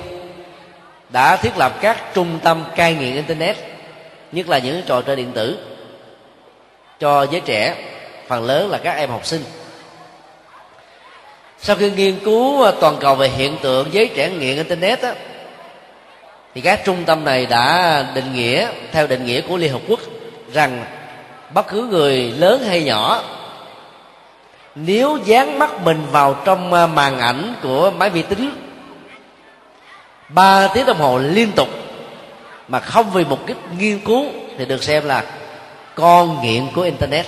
[1.09, 3.57] đã thiết lập các trung tâm cai nghiện internet
[4.31, 5.57] nhất là những trò chơi điện tử.
[6.99, 7.75] Cho giới trẻ
[8.27, 9.43] phần lớn là các em học sinh.
[11.59, 15.13] Sau khi nghiên cứu à, toàn cầu về hiện tượng giới trẻ nghiện internet á,
[16.55, 19.99] thì các trung tâm này đã định nghĩa theo định nghĩa của liên hợp quốc
[20.53, 20.85] rằng
[21.53, 23.23] bất cứ người lớn hay nhỏ
[24.85, 28.51] nếu dán mắt mình vào trong à, màn ảnh của máy vi tính,
[30.29, 31.67] ba tiếng đồng hồ liên tục
[32.67, 34.25] mà không vì mục đích nghiên cứu
[34.57, 35.23] thì được xem là
[35.95, 37.25] con nghiện của internet.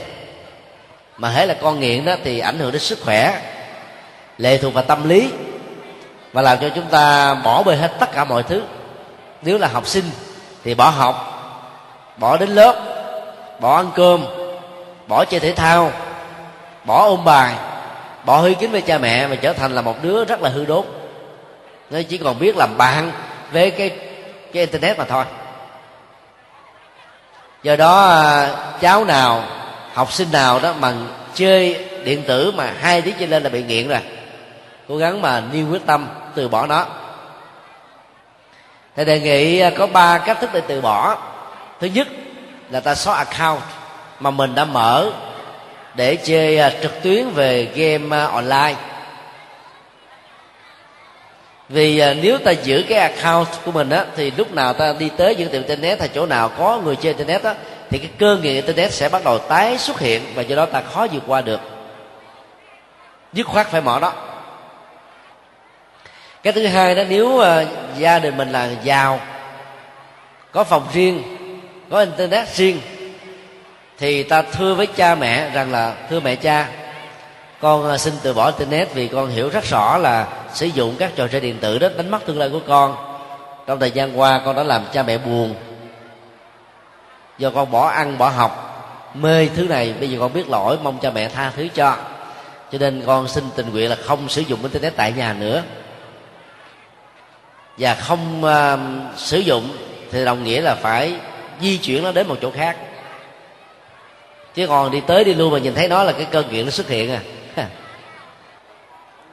[1.17, 3.41] Mà hễ là con nghiện đó thì ảnh hưởng đến sức khỏe,
[4.37, 5.29] lệ thuộc vào tâm lý
[6.33, 8.61] và làm cho chúng ta bỏ bê hết tất cả mọi thứ.
[9.41, 10.05] Nếu là học sinh
[10.63, 11.27] thì bỏ học,
[12.17, 12.75] bỏ đến lớp,
[13.59, 14.25] bỏ ăn cơm,
[15.07, 15.91] bỏ chơi thể thao
[16.83, 17.55] bỏ ôm bài,
[18.25, 20.65] bỏ hư kính với cha mẹ mà trở thành là một đứa rất là hư
[20.65, 20.85] đốt.
[21.89, 23.11] Nó chỉ còn biết làm bạn
[23.51, 23.89] với cái
[24.53, 25.25] cái internet mà thôi.
[27.63, 29.43] Do đó à, cháu nào,
[29.93, 30.93] học sinh nào đó mà
[31.33, 33.99] chơi điện tử mà hai tiếng trên lên là bị nghiện rồi.
[34.87, 36.85] Cố gắng mà niêu quyết tâm từ bỏ nó.
[38.95, 41.17] Thầy đề nghị à, có ba cách thức để từ bỏ.
[41.79, 42.07] Thứ nhất
[42.69, 43.61] là ta xóa account
[44.19, 45.11] mà mình đã mở
[45.95, 48.75] để chơi à, trực tuyến về game à, online.
[51.69, 55.09] Vì à, nếu ta giữ cái account của mình á thì lúc nào ta đi
[55.17, 57.55] tới những tiệm internet hay chỗ nào có người chơi internet á
[57.89, 60.81] thì cái cơn nghiện internet sẽ bắt đầu tái xuất hiện và do đó ta
[60.81, 61.59] khó vượt qua được.
[63.33, 64.13] Dứt khoát phải mở đó.
[66.43, 67.45] Cái thứ hai đó nếu uh,
[67.97, 69.19] gia đình mình là giàu
[70.51, 71.23] có phòng riêng
[71.89, 72.79] có internet riêng
[74.01, 76.67] thì ta thưa với cha mẹ rằng là thưa mẹ cha
[77.59, 81.11] con à, xin từ bỏ internet vì con hiểu rất rõ là sử dụng các
[81.15, 82.95] trò chơi điện tử đó đánh mất tương lai của con.
[83.67, 85.55] Trong thời gian qua con đã làm cha mẹ buồn.
[87.37, 88.67] Do con bỏ ăn bỏ học
[89.13, 91.95] mê thứ này bây giờ con biết lỗi mong cha mẹ tha thứ cho.
[92.71, 95.63] Cho nên con xin tình nguyện là không sử dụng internet tại nhà nữa.
[97.77, 99.69] Và không uh, sử dụng
[100.11, 101.15] thì đồng nghĩa là phải
[101.61, 102.77] di chuyển nó đến một chỗ khác
[104.55, 106.71] chứ còn đi tới đi luôn mà nhìn thấy nó là cái cơn nghiện nó
[106.71, 107.11] xuất hiện
[107.55, 107.65] à.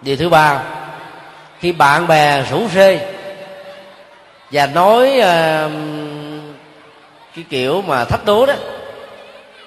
[0.02, 0.62] Điều thứ ba
[1.60, 3.14] khi bạn bè rủ rê
[4.52, 5.72] và nói uh,
[7.36, 8.54] cái kiểu mà thách đố đó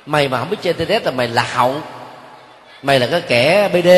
[0.06, 1.76] mày mà không biết chơi internet là mày lạc hậu
[2.84, 3.90] mày là cái kẻ bd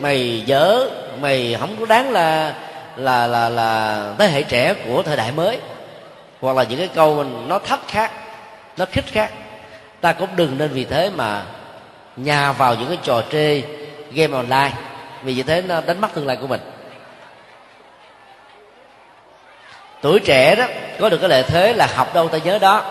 [0.00, 0.88] mày dở
[1.20, 2.54] mày không có đáng là
[2.96, 5.58] là là là thế hệ trẻ của thời đại mới.
[6.40, 8.12] Hoặc là những cái câu mình nó thách khác
[8.76, 9.30] nó khích khác
[10.00, 11.42] ta cũng đừng nên vì thế mà
[12.16, 13.64] nhà vào những cái trò chơi
[14.12, 14.72] game online.
[15.22, 16.60] Vì như thế nó đánh mất tương lai của mình.
[20.00, 20.64] Tuổi trẻ đó,
[21.00, 22.82] có được cái lợi thế là học đâu ta nhớ đó.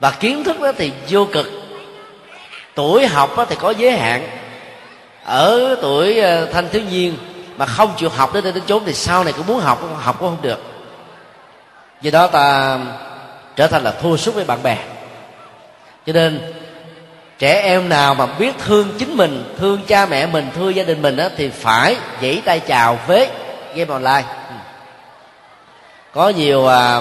[0.00, 1.46] Và kiến thức đó thì vô cực.
[2.74, 4.28] Tuổi học đó thì có giới hạn.
[5.24, 7.16] Ở tuổi ờ, thanh thiếu niên
[7.56, 10.16] mà không chịu học đến đây đến chốn thì sau này cũng muốn học học
[10.18, 10.62] cũng không được.
[12.00, 12.78] Do đó ta
[13.56, 14.78] trở thành là thua sút với bạn bè
[16.06, 16.40] cho nên
[17.38, 21.02] trẻ em nào mà biết thương chính mình thương cha mẹ mình thương gia đình
[21.02, 23.28] mình đó, thì phải dãy tay chào với
[23.74, 24.24] game online.
[24.48, 24.54] Ừ.
[26.12, 27.00] Có nhiều à,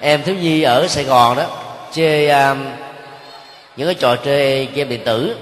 [0.00, 1.44] em thiếu nhi ở sài gòn đó
[1.92, 2.56] chơi à,
[3.76, 5.36] những cái trò chơi game điện tử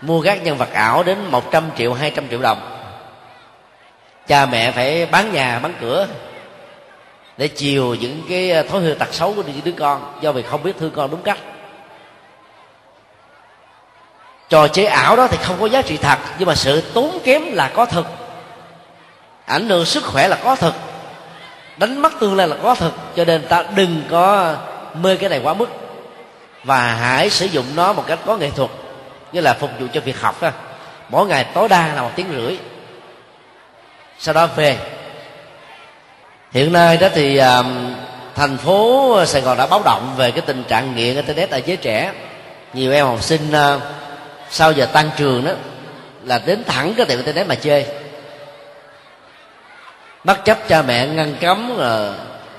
[0.00, 2.58] mua các nhân vật ảo đến 100 triệu 200 triệu đồng.
[4.26, 6.06] Cha mẹ phải bán nhà bán cửa
[7.36, 10.42] để chiều những cái à, thói hư tật xấu của những đứa con do vì
[10.42, 11.38] không biết thương con đúng cách
[14.52, 17.52] trò chơi ảo đó thì không có giá trị thật nhưng mà sự tốn kém
[17.52, 18.06] là có thực
[19.46, 20.74] ảnh hưởng sức khỏe là có thực
[21.76, 24.54] đánh mất tương lai là có thực cho nên ta đừng có
[24.94, 25.68] mê cái này quá mức.
[26.64, 28.70] Và hãy sử dụng nó một cách có nghệ thuật
[29.32, 30.52] như là phục vụ cho việc học ha.
[31.08, 32.56] Mỗi ngày tối đa là một tiếng rưỡi.
[34.18, 34.78] Sau đó về.
[36.52, 37.94] Hiện nay đó thì um,
[38.34, 41.76] thành phố sài gòn đã báo động về cái tình trạng nghiện internet ở giới
[41.76, 42.12] trẻ.
[42.74, 43.82] Nhiều em học sinh uh,
[44.52, 45.52] sau giờ tan trường đó,
[46.24, 47.86] là đến thẳng cái tiệm internet mà chơi.
[50.24, 52.14] Bất chấp cha mẹ ngăn cấm là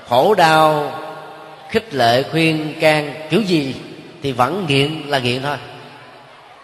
[0.08, 0.92] khổ đau,
[1.70, 3.74] khích lệ, khuyên can, kiểu gì
[4.22, 5.56] thì vẫn nghiện là nghiện thôi.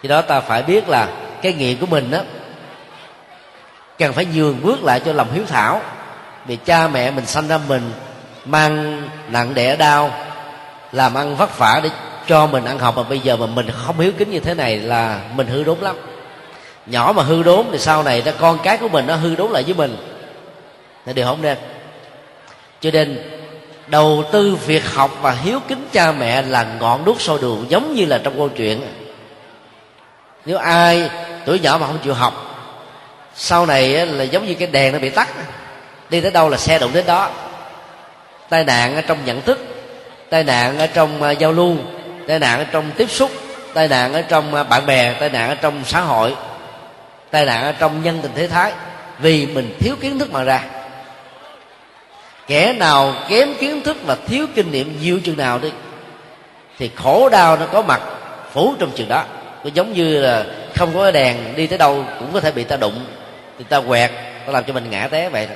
[0.03, 1.07] Do đó ta phải biết là
[1.41, 2.19] cái nghiện của mình đó
[3.97, 5.81] cần phải nhường bước lại cho lòng hiếu thảo.
[6.45, 7.91] Vì cha mẹ mình sanh ra mình,
[8.45, 10.11] mang nặng đẻ đau,
[10.91, 11.89] làm ăn vất vả để
[12.27, 14.77] cho mình ăn học mà bây giờ mà mình không hiếu kính như thế này
[14.77, 15.95] là mình hư đốn lắm.
[16.85, 19.51] Nhỏ mà hư đốn thì sau này ta con cái của mình nó hư đốn
[19.51, 19.97] lại với mình.
[21.05, 21.57] Thì điều không nên
[22.81, 23.17] cho nên,
[23.87, 27.95] đầu tư việc học và hiếu kính cha mẹ là ngọn đuốc soi đường, giống
[27.95, 28.81] như là trong câu chuyện.
[30.45, 31.09] Nếu ai
[31.45, 32.33] tuổi nhỏ mà không chịu học,
[33.35, 35.29] sau này là giống như cái đèn nó bị tắt.
[36.09, 37.29] Đi tới đâu là xe đụng đến đó.
[38.49, 39.59] Tai nạn ở trong nhận thức,
[40.29, 41.75] tai nạn ở trong à, giao lưu
[42.27, 43.31] tai nạn ở trong tiếp xúc,
[43.73, 46.35] tai nạn ở trong à, bạn bè, tai nạn ở trong xã hội,
[47.31, 48.71] tai nạn ở trong nhân tình thế thái,
[49.19, 50.63] vì mình thiếu kiến thức mà ra.
[52.47, 55.71] Kẻ nào kém kiến thức và thiếu kinh nghiệm nhiều chừng nào đi,
[56.79, 58.01] thì khổ đau nó có mặt
[58.53, 59.23] phủ trong chừng đó.
[59.63, 62.77] Nó giống như là không có đèn đi tới đâu cũng có thể bị ta
[62.77, 63.05] đụng,
[63.57, 64.11] thì ta quẹt,
[64.45, 65.47] ta làm cho mình ngã té vậy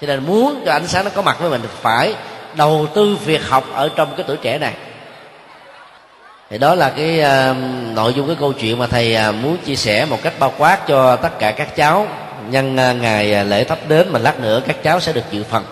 [0.00, 2.14] cho nên muốn cho ánh sáng nó có mặt với mình thì phải
[2.54, 4.74] đầu tư việc học ở trong cái tuổi trẻ này
[6.50, 7.56] thì đó là cái uh,
[7.94, 10.86] nội dung cái câu chuyện mà thầy uh, muốn chia sẻ một cách bao quát
[10.86, 12.06] cho tất cả các cháu.
[12.48, 15.64] Nhân uh, ngày lễ thắp đến mà lát nữa các cháu sẽ được dự phần.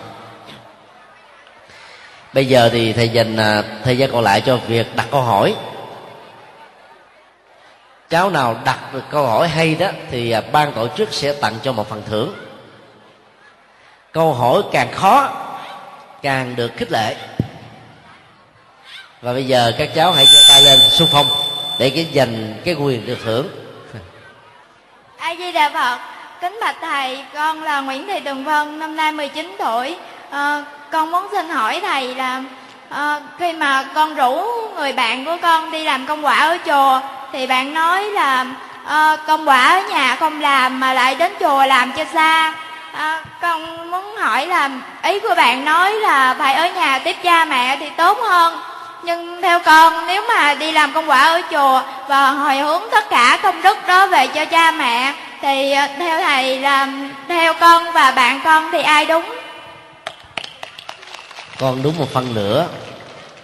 [2.33, 5.55] Bây giờ thì thầy dành uh, thời gian còn lại cho việc đặt câu hỏi.
[8.09, 11.53] Cháu nào đặt được câu hỏi hay đó thì uh, ban tổ chức sẽ tặng
[11.63, 12.33] cho một phần thưởng.
[14.11, 15.29] Câu hỏi càng khó
[16.21, 17.15] càng được khích lệ
[19.21, 21.27] và bây giờ các cháu hãy giơ tay lên xung phong
[21.79, 23.47] để cái dành cái quyền được hưởng.
[25.17, 25.97] A di đà phật
[26.41, 29.95] kính bạch thầy con là nguyễn thị tường vân năm nay 19 tuổi.
[30.31, 32.43] À, con muốn xin hỏi thầy là
[32.89, 34.41] à, khi mà con rủ
[34.75, 36.99] người bạn của con đi làm công quả ở chùa
[37.31, 38.45] thì bạn nói là
[38.85, 42.53] à, công quả ở nhà không làm mà lại đến chùa làm cho xa.
[42.93, 44.69] À, con muốn hỏi là
[45.03, 48.68] ý của bạn nói là phải ở nhà tiếp cha mẹ thì tốt hơn
[49.03, 53.09] nhưng theo con nếu mà đi làm công quả ở chùa và hồi hướng tất
[53.09, 56.87] cả công đức đó về cho cha mẹ thì ờ, theo thầy là
[57.27, 59.23] theo con và bạn con thì ai đúng?
[61.59, 62.67] Con đúng một phân nữa,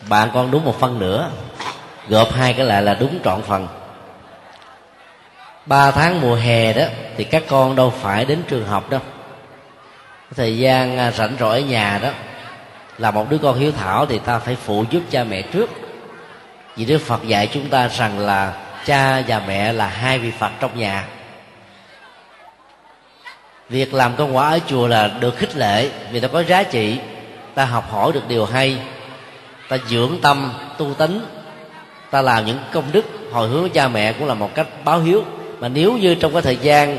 [0.09, 1.29] bạn con đúng một phân nữa,
[2.07, 3.67] gộp hai cái lại là đúng trọn phần.
[5.65, 6.83] Ba tháng mùa hè đó
[7.17, 9.01] thì các con đâu phải đến trường học đâu.
[10.35, 12.09] Thời gian à, rảnh rỗi ở nhà đó
[12.97, 15.69] là một đứa con hiếu thảo thì ta phải phụ giúp cha mẹ trước.
[16.75, 18.53] Vì đức phật dạy chúng ta rằng là
[18.85, 21.07] cha và mẹ là hai vị phật trong nhà.
[23.69, 26.97] Việc làm công quả ở chùa là được khích lệ vì nó có giá trị.
[27.55, 28.77] Ta học hỏi được điều hay.
[29.69, 31.25] Ta dưỡng tâm, tu tính
[32.11, 33.05] ta làm những công đức.
[33.31, 35.23] Hồi hướng cha mẹ cũng là một cách báo hiếu.
[35.59, 36.97] Mà nếu như trong cái thời gian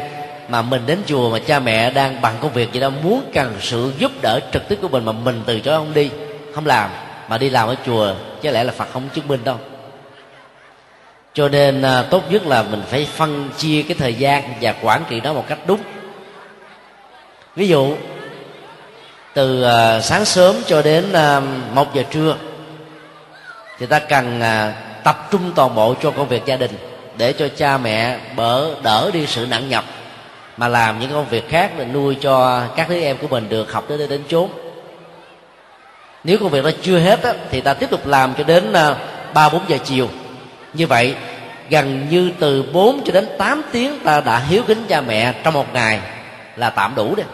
[0.48, 3.54] mà mình đến chùa mà cha mẹ đang bằng công việc gì đó, muốn cần
[3.60, 6.10] sự giúp đỡ trực tiếp của mình mà mình từ chối không đi,
[6.54, 6.90] không làm,
[7.28, 9.58] mà đi làm ở chùa, chứ lẽ là phật không chứng minh đâu.
[11.34, 15.02] Cho nên à, tốt nhất là mình phải phân chia cái thời gian và quản
[15.08, 15.80] trị nó một cách đúng.
[17.56, 17.94] Ví dụ,
[19.34, 21.40] từ à, sáng sớm cho đến à,
[21.72, 22.36] một giờ trưa,
[23.78, 24.40] thì ta cần
[25.04, 26.70] tập trung toàn bộ cho công việc gia đình
[27.18, 29.84] để cho cha mẹ bỡ đỡ đi sự nặng nhọc
[30.56, 33.72] mà làm những công việc khác để nuôi cho các đứa em của mình được
[33.72, 34.50] học đến đến chốn.
[36.24, 38.96] Nếu công việc đó chưa hết á, thì ta tiếp tục làm cho đến ờ,
[39.34, 40.08] ba bốn giờ chiều.
[40.74, 41.14] Như vậy
[41.70, 45.54] gần như từ 4 cho đến 8 tiếng ta đã hiếu kính cha mẹ trong
[45.54, 46.00] một ngày
[46.56, 47.26] là tạm đủ đấy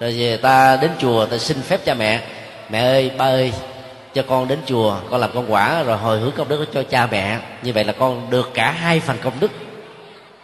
[0.00, 2.20] rồi về ta đến chùa ta xin phép cha mẹ
[2.70, 3.52] mẹ ơi ba ơi
[4.14, 7.06] cho con đến chùa con làm con quả rồi hồi hướng công đức cho cha
[7.06, 7.38] mẹ.
[7.62, 9.50] Như vậy là con được cả hai phần công đức.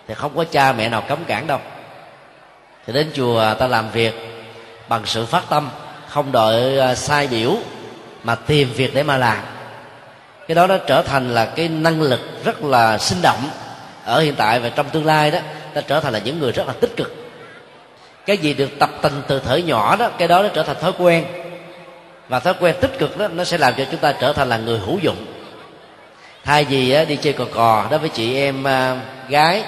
[0.09, 1.59] Thì không có cha mẹ nào cấm cản đâu
[2.87, 4.14] thì đến chùa ta làm việc
[4.89, 5.70] bằng sự phát tâm,
[6.09, 7.57] không đợi à, sai biểu
[8.22, 9.39] mà tìm việc để mà làm.
[10.49, 13.49] Cái đó nó trở thành là cái năng lực rất là sinh động
[14.05, 15.39] ở hiện tại và trong tương lai đó
[15.74, 17.14] ta trở thành là những người rất là tích cực.
[18.26, 20.93] Cái gì được tập tình từ thở nhỏ đó, cái đó nó trở thành thói
[20.99, 21.24] quen.
[22.28, 24.57] Và thói quen tích cực đó, nó sẽ làm cho chúng ta trở thành là
[24.57, 25.26] người hữu dụng.
[26.45, 28.97] Thay vì đi chơi cò cò đối với chị em à,
[29.28, 29.64] gái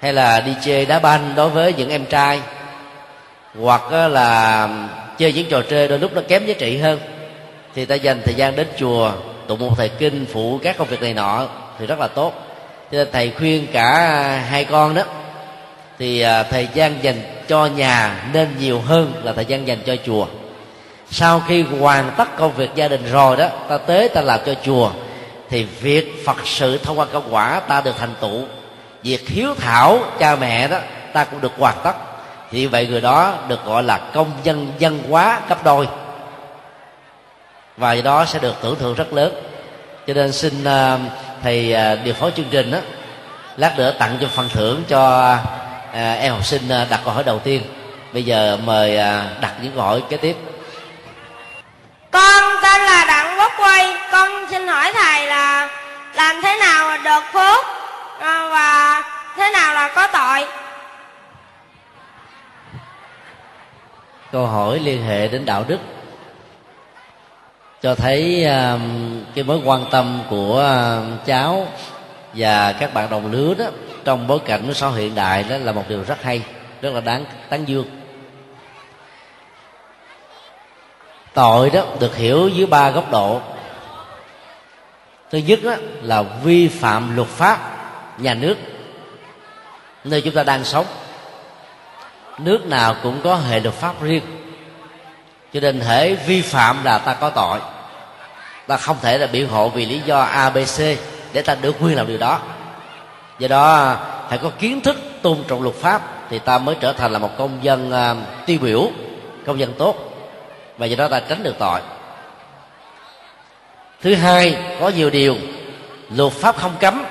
[0.00, 2.40] hay là đi chơi đá banh đối với những em trai?
[3.60, 4.68] Hoặc là
[5.18, 7.00] chơi những trò chơi đôi lúc nó kém giá trị hơn.
[7.74, 9.12] Thì ta dành thời gian đến chùa,
[9.46, 11.46] tụng một thầy kinh, phụ các công việc này nọ
[11.78, 12.32] thì rất là tốt.
[12.92, 13.92] Cho nên thầy khuyên cả
[14.48, 15.02] hai con đó,
[15.98, 19.96] thì à, thời gian dành cho nhà nên nhiều hơn là thời gian dành cho
[20.06, 20.26] chùa.
[21.10, 24.54] Sau khi hoàn tất công việc gia đình rồi đó, ta tới ta làm cho
[24.64, 24.90] chùa,
[25.50, 28.44] thì việc phật sự thông qua công quả ta được thành tựu
[29.08, 30.78] việc hiếu thảo cha mẹ đó
[31.12, 31.92] ta cũng được hoàn tất.
[32.50, 35.88] Thì vậy người đó được gọi là công dân dân hóa cấp đôi.
[37.76, 39.32] Và do đó sẽ được tưởng thưởng rất lớn.
[40.06, 41.00] Cho nên xin uh,
[41.42, 42.78] thầy uh, điều phối chương trình đó
[43.56, 45.32] lát nữa tặng cho phần thưởng cho
[45.90, 47.62] uh, em học sinh uh, đặt câu hỏi đầu tiên.
[48.12, 50.36] Bây giờ mời uh, đặt những câu hỏi kế tiếp.
[52.10, 55.68] Con tên là đặng quốc quay con xin hỏi thầy là
[56.14, 57.77] làm thế nào được phước?
[58.18, 59.02] Ờ, và
[59.36, 60.48] thế nào là có tội?
[64.32, 65.78] Câu hỏi liên hệ đến đạo đức
[67.82, 68.80] cho thấy uh,
[69.34, 71.66] cái mối quan tâm của uh, cháu
[72.34, 73.64] và các bạn đồng lứa đó
[74.04, 76.42] trong bối cảnh của xã hội hiện đại đó là một điều rất hay
[76.82, 77.86] rất là đáng tán dương.
[81.34, 83.40] Tội đó được hiểu dưới ba góc độ.
[85.30, 87.77] Thứ nhất đó là vi phạm luật pháp
[88.18, 88.56] nhà nước
[90.04, 90.86] nơi chúng ta đang sống.
[92.38, 94.22] Nước nào cũng có hệ luật pháp riêng.
[95.52, 97.58] Cho nên thể vi phạm là ta có tội.
[98.66, 100.82] Ta không thể là biện hộ vì lý do abc
[101.32, 102.40] để ta được quyền làm điều đó.
[103.38, 103.96] Do đó
[104.28, 107.30] phải có kiến thức tôn trọng luật pháp thì ta mới trở thành là một
[107.38, 108.90] công dân uh, tiêu biểu
[109.46, 109.96] công dân tốt.
[110.78, 111.80] Và do đó ta tránh được tội.
[114.02, 115.36] Thứ hai có nhiều điều
[116.10, 117.04] luật pháp không cấm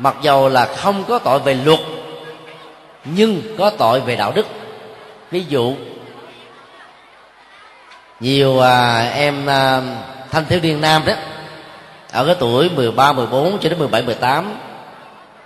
[0.00, 1.80] mặc dầu là không có tội về luật
[3.04, 4.46] nhưng có tội về đạo đức.
[5.30, 5.74] Ví dụ
[8.20, 9.82] nhiều à, em à,
[10.30, 11.12] thanh thiếu niên nam đó
[12.12, 14.54] ở cái tuổi 13, 14 cho đến 17, 18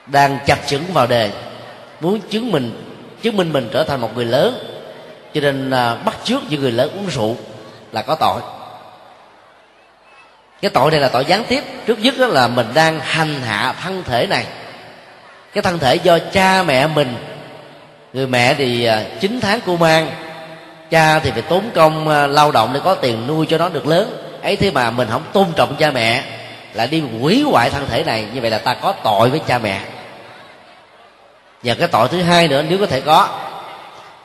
[0.06, 1.30] đang chập chững vào đề
[2.00, 2.84] muốn chứng minh
[3.22, 4.58] chứng minh mình trở thành một người lớn.
[5.34, 7.36] Cho nên à, bắt chước những người lớn uống rượu
[7.92, 8.40] là có tội
[10.64, 11.64] cái tội này là tội gián tiếp.
[11.86, 14.46] Trước nhất đó là mình đang hành hạ thân thể này.
[15.52, 17.16] Cái thân thể do cha mẹ mình
[18.12, 20.10] người mẹ thì à, chín tháng cô mang.
[20.90, 23.86] Cha thì phải tốn công à, lao động để có tiền nuôi cho nó được
[23.86, 24.16] lớn.
[24.42, 26.22] Ấy thế mà mình không tôn trọng cha mẹ
[26.74, 28.26] lại đi hủy hoại thân thể này.
[28.34, 29.80] Như vậy là ta có tội với cha mẹ.
[31.62, 33.28] Và cái tội thứ hai nữa nếu có thể có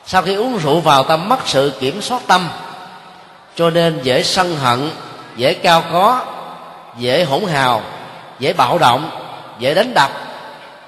[0.06, 2.48] sau khi uống rượu vào ta mất sự kiểm soát tâm
[3.56, 4.90] cho nên dễ sân hận
[5.40, 6.24] dễ cao có,
[6.98, 7.82] dễ hỗn hào,
[8.38, 9.10] dễ bạo động,
[9.58, 10.10] dễ đánh đập,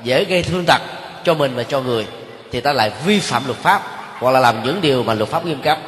[0.03, 0.81] dễ gây thương tật
[1.25, 2.07] cho mình và cho người,
[2.51, 3.83] thì ta lại vi phạm luật pháp
[4.19, 5.79] hoặc là làm những điều mà luật pháp nghiêm cấm.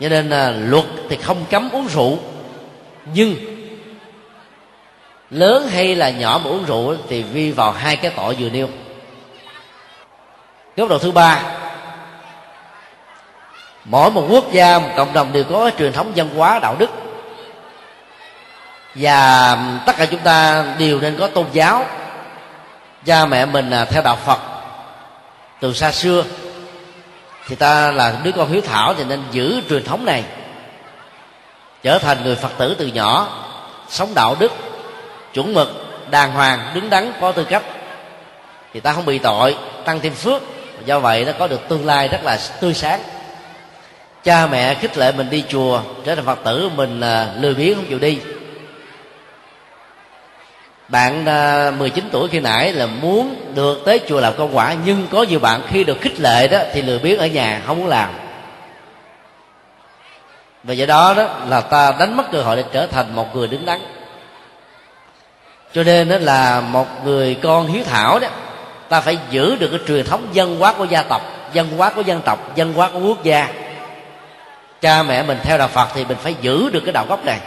[0.00, 2.18] Cho nên à, luật thì không cấm uống rượu,
[3.14, 3.34] nhưng
[5.30, 8.68] lớn hay là nhỏ mà uống rượu thì vi vào hai cái tội vừa nêu.
[10.76, 11.42] Góc độ thứ ba
[13.84, 16.90] mỗi một quốc gia, một cộng đồng đều có truyền thống văn hóa, đạo đức.
[18.94, 19.56] Và
[19.86, 21.84] tất cả chúng ta đều nên có tôn giáo.
[23.04, 24.38] Cha mẹ mình là theo đạo phật,
[25.60, 26.24] từ xa xưa,
[27.48, 30.24] thì ta là đứa con hiếu thảo thì nên giữ truyền thống này.
[31.82, 33.28] Trở thành người phật tử từ nhỏ,
[33.88, 34.52] sống đạo đức,
[35.34, 35.68] chuẩn mực,
[36.10, 37.62] đàng hoàng, đứng đắn, có tư cách.
[38.74, 40.42] Thì ta không bị tội, tăng thêm phước.
[40.84, 43.00] Do vậy nó có được tương lai rất là tươi sáng
[44.24, 47.74] cha mẹ khích lệ mình đi chùa, trở thành phật tử, mình là lười biếng
[47.74, 48.18] không chịu đi.
[50.88, 55.06] Bạn à, 19 tuổi khi nãy là muốn được tới chùa làm công quả, nhưng
[55.12, 57.86] có nhiều bạn khi được khích lệ đó thì lười biếng ở nhà, không muốn
[57.86, 58.10] làm.
[60.64, 63.48] Và do đó đó là ta đánh mất cơ hội để trở thành một người
[63.48, 63.80] đứng đắn.
[65.72, 68.28] Cho nên đó là một người con hiếu thảo đó,
[68.88, 72.00] ta phải giữ được cái truyền thống dân hóa của gia tộc, dân hóa của
[72.00, 73.48] dân tộc, dân hóa của quốc gia
[74.80, 77.38] cha mẹ mình theo đạo phật thì mình phải giữ được cái đạo gốc này.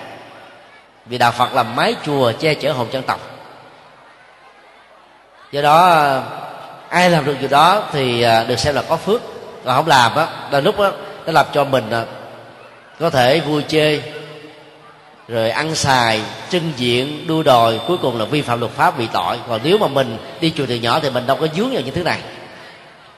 [1.06, 3.20] Vì đạo phật là mái chùa che chở hồn dân tộc.
[5.52, 6.06] Do đó,
[6.90, 9.22] ai làm được điều đó thì à, được xem là có phước.
[9.66, 10.92] Còn không làm á là lúc đó
[11.26, 12.04] nó làm cho mình à,
[13.00, 14.04] có thể vui chơi
[15.28, 19.08] rồi ăn xài, trưng diện, đua đòi, cuối cùng là vi phạm luật pháp, bị
[19.14, 19.38] tội.
[19.50, 21.96] Còn nếu mà mình đi chùa từ nhỏ thì mình đâu có dướng vào những
[21.96, 22.20] thứ này.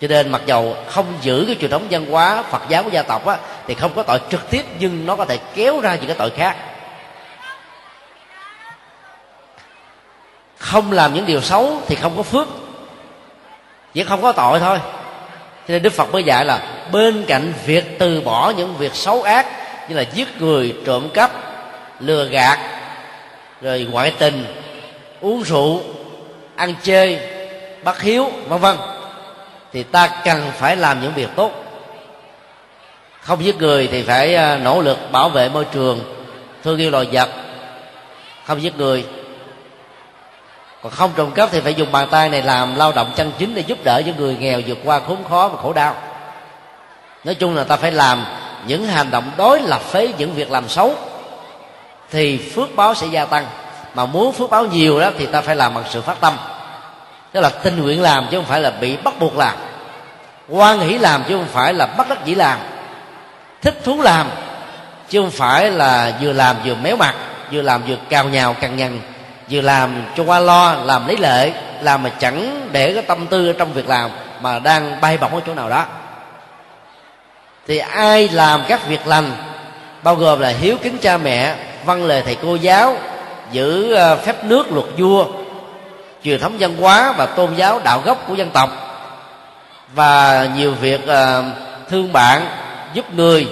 [0.01, 3.01] Cho nên mặc dầu không giữ cái truyền thống văn hóa phật giáo của gia
[3.01, 3.37] tộc á
[3.67, 6.29] thì không có tội trực tiếp, nhưng nó có thể kéo ra những cái tội
[6.29, 6.55] khác.
[10.57, 12.47] Không làm những điều xấu thì không có phước
[13.93, 14.79] chỉ không có tội thôi.
[15.67, 16.59] Cho nên đức phật mới dạy là
[16.91, 19.45] bên cạnh việc từ bỏ những việc xấu ác
[19.89, 21.31] như là giết người, trộm cắp,
[21.99, 22.59] lừa gạt,
[23.61, 24.45] rồi ngoại tình,
[25.21, 25.81] uống rượu,
[26.55, 27.19] ăn chơi,
[27.83, 28.77] bắt hiếu, vân vân,
[29.73, 31.64] thì ta cần phải làm những việc tốt
[33.25, 35.99] không giết người thì phải à, nỗ lực bảo vệ môi trường.
[36.63, 37.29] Thương yêu loài vật,
[38.45, 39.05] không giết người.
[40.83, 43.55] Còn không trộm cắp thì phải dùng bàn tay này làm lao động chân chính
[43.55, 45.95] để giúp đỡ những người nghèo vượt qua khốn khó và khổ đau.
[47.23, 48.25] Nói chung là ta phải làm
[48.67, 50.93] những hành động đối lập với những việc làm xấu,
[52.11, 53.45] thì phước báo sẽ gia tăng.
[53.95, 56.37] Mà muốn phước báo nhiều đó thì ta phải làm bằng sự phát tâm.
[57.31, 59.53] Tức là tình nguyện làm chứ không phải là bị bắt buộc làm.
[60.49, 62.59] Quan hỷ làm chứ không phải là bắt đắc dĩ làm
[63.65, 64.29] thích thú làm,
[65.09, 67.15] chứ không phải là vừa làm vừa méo mặt,
[67.51, 68.99] vừa làm vừa cào nhào cằn nhằn,
[69.49, 71.51] vừa làm cho qua lo, làm lấy lệ,
[71.81, 74.09] làm mà chẳng để cái tâm tư trong việc làm
[74.41, 75.85] mà đang bay bổng ở chỗ nào đó.
[77.67, 79.31] Thì ai làm các việc lành,
[80.03, 81.55] bao gồm là hiếu kính cha mẹ,
[81.85, 82.97] văn lời thầy cô giáo,
[83.51, 85.25] giữ ờ, phép nước luật vua,
[86.23, 88.69] truyền thống văn hóa và tôn giáo đạo gốc của dân tộc,
[89.93, 91.43] và nhiều việc ờ,
[91.89, 92.47] thương bạn
[92.95, 93.47] giúp người.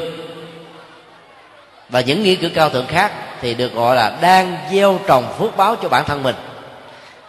[1.90, 5.58] Và những nghĩa cử cao thượng khác thì được gọi là đang gieo trồng phước
[5.58, 6.36] báo cho bản thân mình.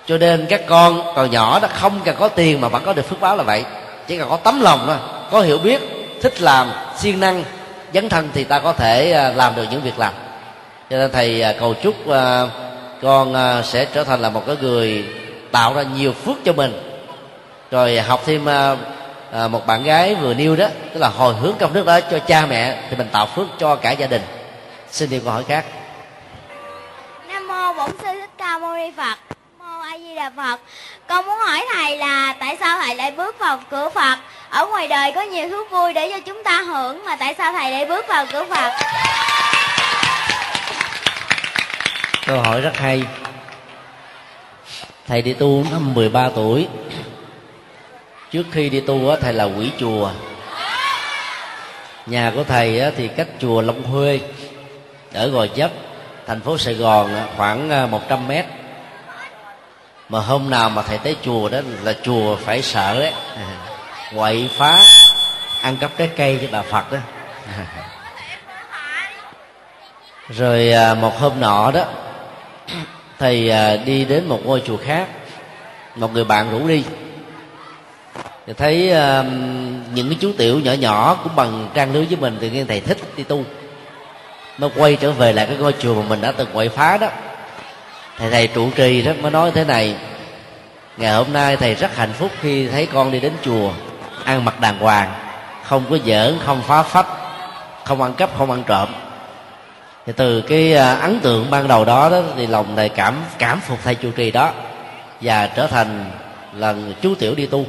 [0.06, 3.08] Cho nên các con còn nhỏ đó không cần có tiền mà vẫn có được
[3.08, 3.64] phước báo là vậy.
[4.06, 4.96] Chỉ cần có tấm lòng thôi,
[5.30, 5.80] có hiểu biết,
[6.22, 7.44] thích làm, siêng năng,
[7.94, 10.12] dấn thân thì ta có thể à, làm được những việc làm.
[10.90, 12.46] Cho nên thầy à, cầu chúc à,
[13.02, 13.34] con
[13.64, 15.04] sẽ trở thành là một cái người
[15.52, 17.00] tạo ra nhiều phước cho mình.
[17.70, 18.46] Rồi học thêm
[19.34, 22.46] một bạn gái vừa nêu đó tức là hồi hướng công đức đó cho cha
[22.46, 24.22] mẹ thì mình tạo phước cho cả gia đình.
[24.90, 25.64] Xin điều câu hỏi khác.
[27.28, 29.18] Nam mô bổn sư thích ca mâu ni phật.
[29.58, 30.60] Mô a di đà phật.
[31.06, 34.18] Con muốn hỏi thầy là tại sao thầy lại bước vào cửa phật?
[34.50, 37.52] Ở ngoài đời có nhiều thú vui để cho chúng ta hưởng mà tại sao
[37.52, 38.72] thầy lại bước vào cửa phật?
[42.26, 43.02] Câu hỏi rất hay.
[45.08, 46.68] Thầy đi tu năm 13 tuổi
[48.34, 50.10] trước khi đi tu thầy là quỷ chùa.
[52.06, 54.20] Nhà của thầy thì cách chùa Long Huê
[55.12, 55.70] ở Gò Vấp,
[56.26, 58.44] thành phố Sài Gòn khoảng à, 100 mét.
[60.08, 63.12] Mà hôm nào mà thầy tới chùa đó là chùa phải sợ đấy
[64.16, 64.82] quậy phá,
[65.62, 66.98] ăn cắp trái cây cho bà Phật đó
[70.28, 71.84] rồi à, một hôm nọ đó,
[73.18, 75.08] thầy à, đi đến một ngôi chùa khác.
[75.94, 76.84] Một người bạn rủ đi
[78.46, 79.26] thì thấy uh,
[79.94, 82.80] những cái chú tiểu nhỏ nhỏ cũng bằng trang lứa với mình thì nghe thầy
[82.80, 83.44] thích đi tu.
[84.58, 87.08] Nó quay trở về lại cái ngôi chùa mà mình đã từng quậy phá đó.
[88.18, 89.96] Thầy thầy trụ trì đó mới nói thế này
[90.96, 93.70] ngày hôm nay thầy rất hạnh phúc khi thấy con đi đến chùa
[94.24, 95.12] ăn mặc đàng hoàng
[95.62, 97.06] không có giỡn không phá phách
[97.84, 98.88] không ăn cắp không ăn trộm.
[100.06, 103.60] Thì từ cái ờ, ấn tượng ban đầu đó, đó thì lòng thầy cảm cảm
[103.60, 104.50] phục thầy trụ trì đó
[105.20, 106.10] và trở thành
[106.54, 107.66] là chú tiểu đi tu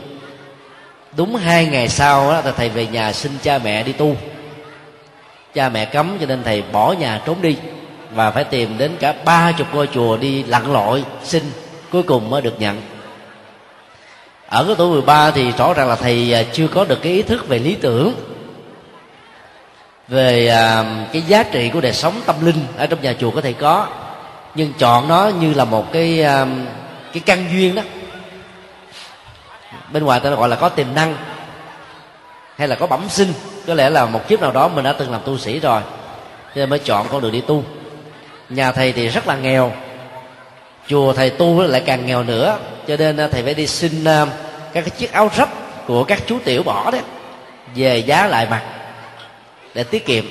[1.17, 4.15] đúng hai ngày sau đó thầy về nhà xin cha mẹ đi tu.
[5.53, 7.57] Cha mẹ cấm cho nên thầy bỏ nhà trốn đi
[8.11, 11.43] và phải tìm đến cả ba chục ngôi chùa đi lặn lội xin,
[11.91, 12.81] cuối cùng mới được nhận.
[14.47, 17.21] Ở cái tuổi 13 thì rõ ràng là thầy à, chưa có được cái ý
[17.21, 18.13] thức về lý tưởng,
[20.07, 23.41] về à, cái giá trị của đời sống tâm linh ở trong nhà chùa có
[23.41, 23.87] thể có.
[24.55, 26.45] Nhưng chọn nó như là một cái à,
[27.13, 27.81] cái căn duyên đó
[29.91, 31.15] bên ngoài ta gọi là có tiềm năng
[32.57, 33.33] hay là có bẩm sinh.
[33.67, 35.81] Có lẽ là một kiếp nào đó mình đã từng làm tu sĩ rồi,
[36.47, 37.63] cho nên mới chọn con đường đi tu.
[38.49, 39.71] Nhà thầy thì rất là nghèo,
[40.87, 42.57] chùa thầy tu lại càng nghèo nữa,
[42.87, 44.25] cho nên à, thầy phải đi xin à,
[44.73, 45.49] các cái chiếc áo rách
[45.87, 47.01] của các chú tiểu bỏ đấy
[47.75, 48.61] về giá lại mặt
[49.73, 50.25] để tiết kiệm.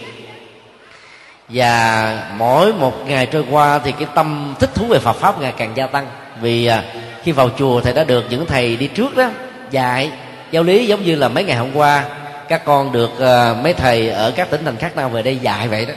[1.49, 5.53] Và mỗi một ngày trôi qua thì cái tâm thích thú về Phật pháp ngày
[5.57, 6.07] càng gia tăng
[6.41, 6.83] vì à,
[7.25, 9.31] khi vào chùa thầy đã được những thầy đi trước đó
[9.71, 10.11] dạy.
[10.51, 12.05] Giáo lý giống như là mấy ngày hôm qua
[12.49, 15.69] các con được uh, mấy thầy ở các tỉnh thành khác nhau về đây dạy
[15.69, 15.95] vậy đó.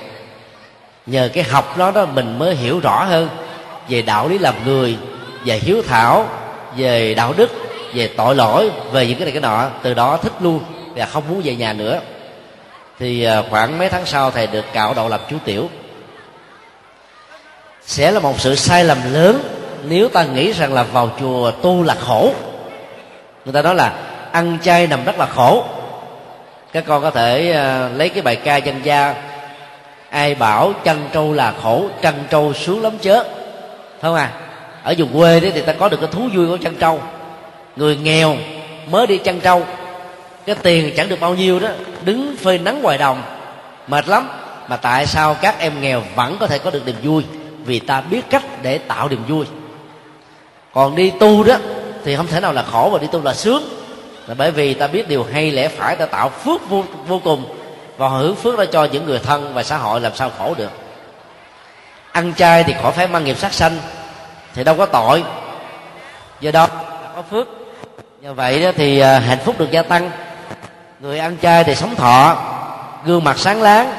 [1.06, 3.30] Nhờ cái học đó đó mình mới hiểu rõ hơn
[3.90, 4.98] về đạo lý làm người
[5.46, 6.28] về hiếu thảo
[6.78, 7.52] về đạo đức
[7.94, 9.70] về tội lỗi về những cái này cái nọ.
[9.84, 10.60] Từ đó thích luôn
[10.96, 12.00] và không muốn về nhà nữa.
[13.00, 15.70] Thì uh, khoảng mấy tháng sau thầy được cạo đầu làm chú tiểu.
[17.86, 21.84] Sẽ là một sự sai lầm lớn nếu ta nghĩ rằng là vào chùa tu
[21.84, 22.34] là khổ
[23.48, 23.94] người ta nói là
[24.32, 25.64] ăn chay nằm rất là khổ.
[26.74, 29.16] Các con có thể uh, lấy cái bài ca dân gia
[30.10, 33.24] ai bảo chăn trâu là khổ chăn trâu sướng lắm chớ.
[34.02, 34.32] Không à?
[34.84, 37.02] Ở vùng quê đấy thì ta có được cái thú vui của chăn trâu.
[37.76, 38.36] Người nghèo
[38.92, 39.64] mới đi chăn trâu
[40.46, 41.70] cái tiền chẳng được bao nhiêu đó
[42.04, 43.22] đứng phơi nắng ngoài đồng
[43.88, 44.30] mệt lắm.
[44.68, 47.24] Mà tại sao các em nghèo vẫn có thể có được niềm vui?
[47.66, 49.46] Vì ta biết cách để tạo niềm vui
[50.78, 51.56] còn đi tu đó
[52.06, 53.70] thì không thể nào là khổ mà đi tu là sướng.
[54.28, 57.46] Là bởi vì ta biết điều hay lẽ phải ta tạo phước vô, vô cùng
[57.98, 60.72] và hưởng phước đó cho những người thân và xã hội làm sao khổ được.
[62.12, 63.78] Ăn chay thì khỏi phải mang nghiệp sát sanh
[64.54, 65.24] thì đâu có tội.
[66.40, 66.68] Do đó
[67.16, 67.48] có phước.
[68.22, 70.12] Như vậy đó thì à, hạnh phúc được gia tăng.
[71.00, 72.36] Người ăn chay thì sống thọ
[73.06, 73.94] gương mặt sáng láng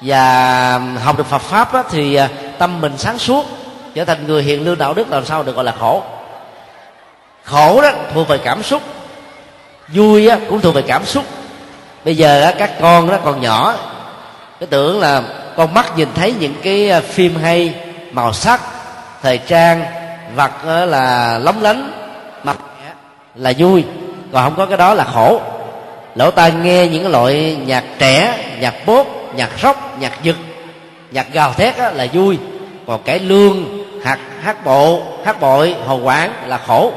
[0.00, 2.28] và học được Phật pháp đó, thì à,
[2.58, 3.46] tâm mình sáng suốt
[3.94, 6.02] trở thành người hiền lương đạo đức làm sao được gọi là khổ.
[7.44, 8.82] Khổ đó thuộc về cảm xúc.
[9.88, 11.24] Vui á, cũng thuộc về cảm xúc.
[12.04, 13.74] Bây giờ á, các con đó còn nhỏ
[14.60, 15.22] cái tưởng là
[15.56, 17.74] con mắt nhìn thấy những cái à, phim hay
[18.12, 18.60] màu sắc
[19.22, 19.84] thời trang
[20.34, 21.92] vật là lóng lánh
[22.44, 22.56] mặt
[23.34, 23.84] là vui.
[24.32, 25.40] Còn không có cái đó là khổ.
[26.14, 30.36] Lỗ tai nghe những loại nhạc trẻ nhạc bốt nhạc rock nhạc giật
[31.10, 32.38] nhạc gào thét là vui.
[32.86, 36.92] Còn cải lương hát hát bộ hát bội hồ quảng là khổ.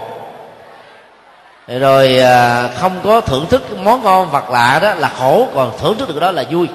[1.68, 5.98] Rồi à, không có thưởng thức món ngon vật lạ đó là khổ, còn thưởng
[5.98, 6.68] thức được đó là vui.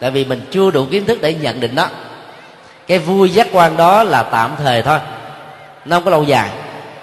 [0.00, 1.86] Tại vì mình chưa đủ kiến thức để nhận định đó.
[2.86, 4.98] Cái vui giác quan đó là tạm thời thôi,
[5.84, 6.50] nó không có lâu dài.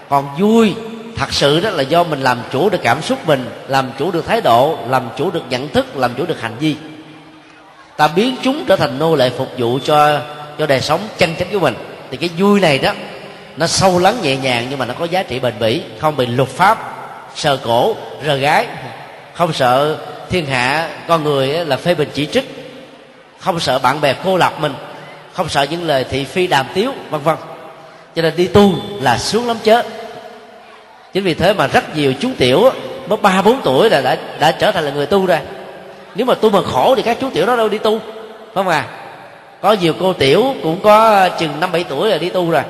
[0.10, 0.76] Còn vui
[1.16, 4.26] thật sự đó là do mình làm chủ được cảm xúc mình, làm chủ được
[4.28, 6.76] thái độ, làm chủ được nhận thức, làm chủ được hành vi.
[7.98, 10.20] Ta biến chúng trở thành nô lệ phục vụ cho
[10.60, 11.76] cho đời sống chân chánh của mình
[12.12, 12.92] thì cái vui này đó,
[13.58, 15.82] nó sâu lắng nhẹ nhàng nhưng mà nó có giá trị bền bỉ.
[16.00, 16.96] Không bị luật pháp
[17.36, 17.96] sờ cổ,
[18.26, 18.68] rờ gái.
[19.34, 19.98] Không sợ
[20.30, 22.76] thiên hạ con người là phê bình chỉ trích.
[23.40, 24.74] Không sợ bạn bè cô lập mình.
[25.34, 27.36] Không sợ những lời thị phi đàm tiếu, vân vân.
[28.16, 29.84] Cho nên đi tu là xuống lắm chớ.
[31.14, 32.72] Chính vì thế mà rất nhiều chú tiểu
[33.08, 35.40] mới ba, bốn tuổi là đã đã trở thành là người tu rồi
[36.16, 38.68] nếu mà tu mà khổ thì các chú tiểu đó đâu đi tu, phải không
[38.68, 38.86] à?
[39.66, 42.62] Có nhiều cô tiểu cũng có ờ, chừng năm bảy tuổi là đi tu rồi.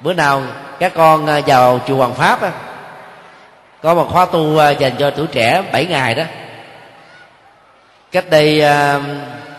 [0.00, 0.42] Bữa nào
[0.78, 2.50] các con ờ, vào chùa Hoàng Pháp á,
[3.82, 6.24] có một khóa tu ờ, dành cho tuổi trẻ 7 ngày đó.
[8.12, 8.62] Cách đây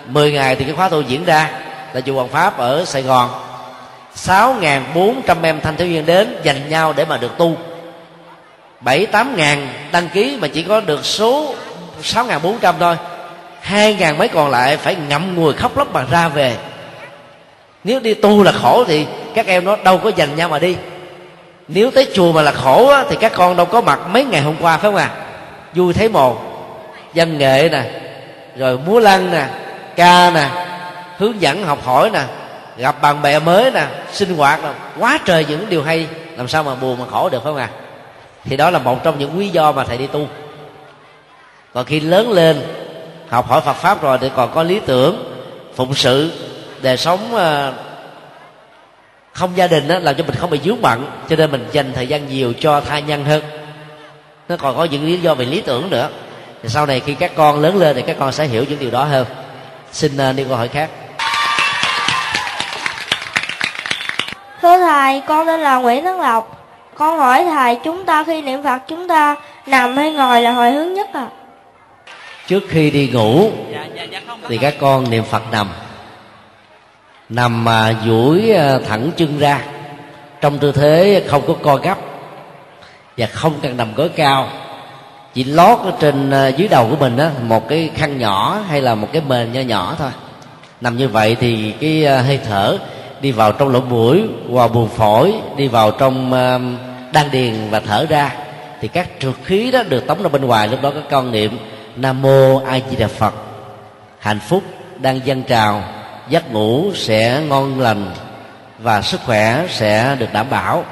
[0.08, 1.50] 10 ngày thì cái khóa tu diễn ra
[1.94, 3.30] tại chùa Hoàng Pháp ở Sài Gòn.
[4.16, 7.58] 6.400 em thanh thiếu niên đến dành nhau để mà được tu.
[8.82, 11.56] 7 8 ngàn đăng ký mà chỉ có được số
[12.02, 12.96] 6.400 thôi
[13.66, 16.58] hai ngàn mấy còn lại phải ngậm ngùi khóc lóc mà ra về.
[17.84, 20.76] Nếu đi tu là khổ thì các em nó đâu có dành nhau mà đi.
[21.68, 24.42] Nếu tới chùa mà là khổ á, thì các con đâu có mặt mấy ngày
[24.42, 25.10] hôm qua phải không à
[25.74, 26.38] vui thấy mồ
[27.16, 27.84] văn nghệ nè
[28.58, 29.48] rồi múa lân nè
[29.96, 30.50] ca nè
[31.18, 32.22] hướng dẫn học hỏi nè
[32.78, 34.70] gặp bạn bè mới nè sinh hoạt nè.
[35.00, 36.08] Quá trời những điều hay.
[36.38, 37.70] Làm sao mà buồn mà khổ được phải không à
[38.44, 40.28] thì đó là một trong những lý do mà thầy đi tu.
[41.74, 42.64] Còn khi lớn lên
[43.30, 45.34] học hỏi Phật pháp rồi thì còn có lý tưởng
[45.76, 46.32] phụng sự
[46.82, 47.74] đời sống ờ,
[49.34, 51.06] không gia đình đó, làm cho mình không bị dướng bận.
[51.30, 53.44] Cho nên mình dành thời gian nhiều cho thai nhân hơn.
[54.50, 56.10] Nó còn có những lý do về lý tưởng nữa.
[56.64, 58.92] Thì sau này khi các con lớn lên thì các con sẽ hiểu những điều
[58.92, 59.26] đó hơn.
[59.92, 60.90] Xin ờ, đi câu hỏi khác.
[64.62, 66.52] Thưa thầy con tên là nguyễn tấn lộc.
[66.96, 70.72] Con hỏi thầy chúng ta khi niệm phật chúng ta nằm hay ngồi là hồi
[70.72, 71.28] hướng nhất à
[72.48, 73.52] trước khi đi ngủ
[74.48, 75.68] thì các con niệm phật nằm.
[77.30, 79.62] Nằm mà duỗi à, thẳng chân ra.
[80.42, 81.98] Trong tư thế không có co gấp
[83.18, 84.50] và không cần nằm gối cao.
[85.34, 88.82] Chỉ lót ở trên à, dưới đầu của mình đó một cái khăn nhỏ hay
[88.82, 90.12] là một cái mền nho nhỏ thôi.
[90.82, 92.78] Nằm như vậy thì cái à, hơi thở
[93.22, 96.32] đi vào trong lỗ mũi qua buồng phổi đi vào trong
[97.14, 98.32] đan điền và thở ra.
[98.82, 100.68] Thì các trượt khí đó được tống ra bên ngoài.
[100.68, 101.58] Lúc đó các con niệm
[101.96, 103.34] nam mô a di đà phật.
[104.20, 104.64] Hạnh phúc
[105.00, 105.84] đang dâng trào,
[106.30, 108.12] giấc ngủ sẽ ngon lành
[108.80, 110.86] và sức khỏe sẽ được đảm bảo.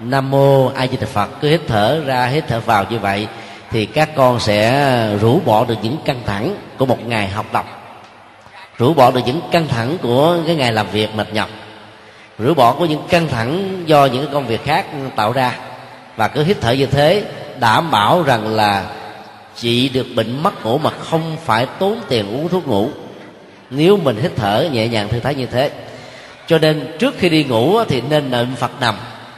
[0.00, 1.28] Nam mô a di đà phật.
[1.40, 3.28] Cứ hít thở ra, hít thở vào như vậy
[3.70, 7.64] thì các con sẽ rũ bỏ được những căng thẳng của một ngày học tập.
[8.78, 11.48] Rũ bỏ được những căng thẳng của cái ngày làm việc mệt nhọc.
[12.38, 14.86] Rũ bỏ của những căng thẳng do những công việc khác
[15.16, 15.54] tạo ra.
[16.16, 17.24] Và cứ hít thở như thế,
[17.58, 18.84] đảm bảo rằng là
[19.60, 22.88] trị được bệnh mất ngủ mà không phải tốn tiền uống thuốc ngủ.
[23.70, 25.70] Nếu mình hít thở nhẹ nhàng thư thái như thế
[26.50, 28.94] cho nên trước khi đi ngủ thì nên niệm phật nằm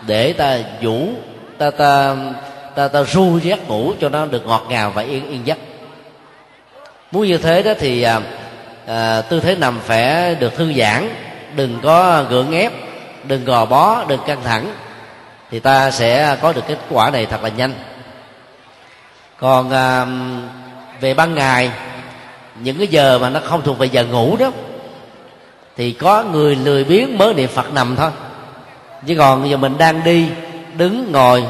[0.06, 1.08] để ta vũ
[1.58, 2.16] ta ta
[2.74, 5.58] ta ta ru giấc ngủ cho nó được ngọt ngào và yên yên giấc.
[7.10, 8.20] Muốn như thế đó thì à,
[8.86, 11.08] à, tư thế nằm phải được thư giãn
[11.56, 12.72] đừng có gượng ép
[13.24, 14.74] đừng gò bó đừng căng thẳng
[15.50, 17.72] thì ta sẽ có được kết quả này thật là nhanh
[19.42, 20.06] còn à,
[21.00, 21.70] về ban ngày
[22.62, 24.50] những cái giờ mà nó không thuộc về giờ ngủ đó
[25.76, 28.10] thì có người lười biếng mới niệm phật nằm thôi.
[29.06, 30.28] Chứ còn giờ mình đang đi
[30.76, 31.44] đứng ngồi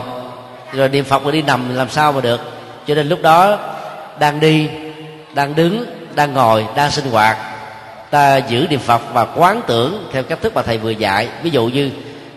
[0.73, 2.41] rồi niệm phật rồi đi nằm làm sao mà được.
[2.87, 3.59] Cho nên lúc đó
[4.19, 4.69] đang đi
[5.35, 5.85] đang đứng
[6.15, 7.37] đang ngồi đang sinh hoạt
[8.11, 11.29] ta giữ niệm phật và quán tưởng theo cách thức mà thầy vừa dạy.
[11.43, 11.91] Ví dụ như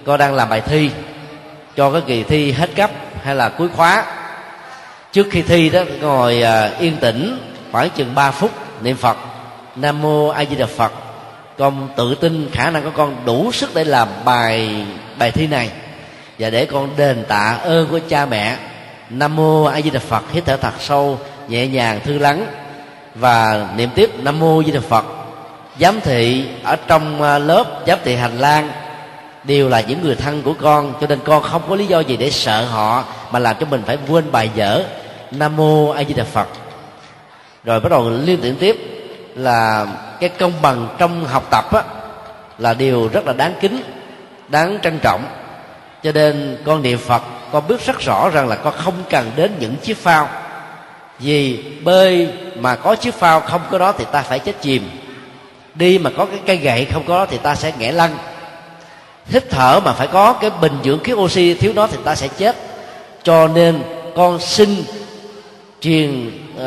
[0.06, 0.89] con đang làm bài thi
[1.76, 2.91] cho cái kỳ thi hết cấp
[3.24, 4.06] hay là cuối khóa
[5.16, 7.38] trước khi thi đó, ngồi à, yên tĩnh
[7.72, 8.51] khoảng chừng 3 phút,
[8.82, 9.18] niệm phật.
[9.76, 10.91] Nam mô a di đà phật.
[11.57, 14.86] Con tự tin khả năng của con đủ sức để làm bài
[15.18, 15.70] bài thi này.
[16.39, 18.57] Và để con đền tạ ơn của cha mẹ,
[19.09, 20.24] nam mô a di đà phật.
[20.32, 22.47] Hít thở thật sâu, nhẹ nhàng, thư lắng.
[23.16, 25.05] Và niệm tiếp, nam mô a di đà phật.
[25.80, 28.70] Giám thị ở trong à, lớp giám thị hành lang
[29.43, 32.18] đều là những người thân của con, cho nên con không có lý do gì
[32.18, 34.84] để sợ họ, mà làm cho mình phải quên bài dở
[35.32, 36.47] nam mô a di đà phật.
[37.63, 38.78] Rồi bắt đầu liên tưởng tiếp
[39.36, 39.88] là
[40.19, 41.82] cái công bằng trong học tập á,
[42.57, 43.82] là điều rất là đáng kính
[44.47, 45.26] đáng trân trọng.
[46.03, 47.21] Cho nên con niệm phật
[47.51, 50.30] con biết rất rõ rằng là con không cần đến những chiếc phao.
[51.19, 54.89] Vì bơi mà có chiếc phao không có đó thì ta phải chết chìm.
[55.76, 58.17] Đi mà có cái cây gậy không có đó thì ta sẽ ngã lăn.
[59.26, 62.28] Hít thở mà phải có cái bình dưỡng khí oxy thiếu đó thì ta sẽ
[62.28, 62.55] chết.
[63.23, 63.84] Cho nên
[64.15, 64.84] con xin
[65.82, 66.63] truyền uh,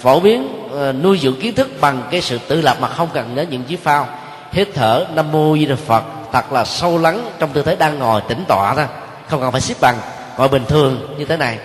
[0.00, 3.34] phổ biến uh, nuôi dưỡng kiến thức bằng cái sự tự lập mà không cần
[3.34, 4.08] đến những chiếc phao.
[4.52, 7.98] Hít thở nam mô di đà phật thật là sâu lắng trong tư thế đang
[7.98, 8.86] ngồi tĩnh tọa thôi
[9.28, 9.96] không cần phải xếp bằng
[10.38, 11.58] ngồi bình thường như thế này.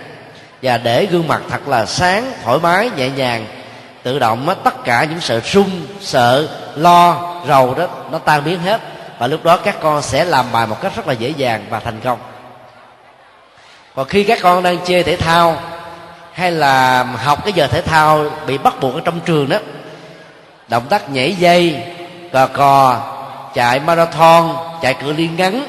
[0.62, 3.46] Và để gương mặt thật là sáng thoải mái nhẹ nhàng
[4.02, 5.70] tự động tất cả những sợ sung
[6.00, 8.80] sợ lo rầu đó nó tan biến hết.
[9.18, 11.80] Và lúc đó các con sẽ làm bài một cách rất là dễ dàng và
[11.80, 12.18] thành công.
[13.94, 15.56] Còn khi các con đang chơi thể thao
[16.38, 19.56] hay là học cái giờ thể thao bị bắt buộc ở trong trường đó,
[20.68, 21.82] động tác nhảy dây,
[22.32, 23.00] cò cò,
[23.54, 25.66] chạy marathon, chạy cự ly ngắn,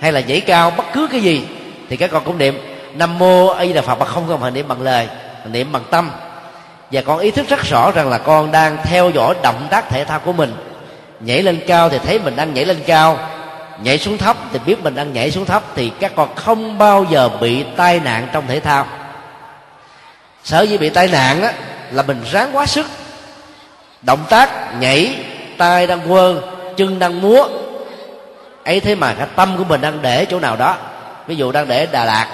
[0.00, 1.44] hay là nhảy cao bất cứ cái gì,
[1.88, 2.58] thì các con cũng niệm
[2.94, 5.08] nam mô a di đà phật, mà không cần phải niệm bằng lời
[5.44, 6.10] niệm bằng tâm.
[6.90, 10.04] Và con ý thức rất rõ rằng là con đang theo dõi động tác thể
[10.04, 10.54] thao của mình.
[11.20, 13.18] Nhảy lên cao thì thấy mình đang nhảy lên cao,
[13.82, 17.04] nhảy xuống thấp thì biết mình đang nhảy xuống thấp, thì các con không bao
[17.10, 18.86] giờ bị tai nạn trong thể thao
[20.46, 21.52] sở dĩ bị tai nạn á,
[21.90, 22.86] là mình ráng quá sức.
[24.02, 25.24] Động tác nhảy
[25.58, 26.40] tay đang quơ
[26.76, 27.48] chân đang múa.
[28.64, 30.76] Ấy thế mà cái tâm của mình đang để chỗ nào đó.
[31.26, 32.26] Ví dụ đang để đà lạt.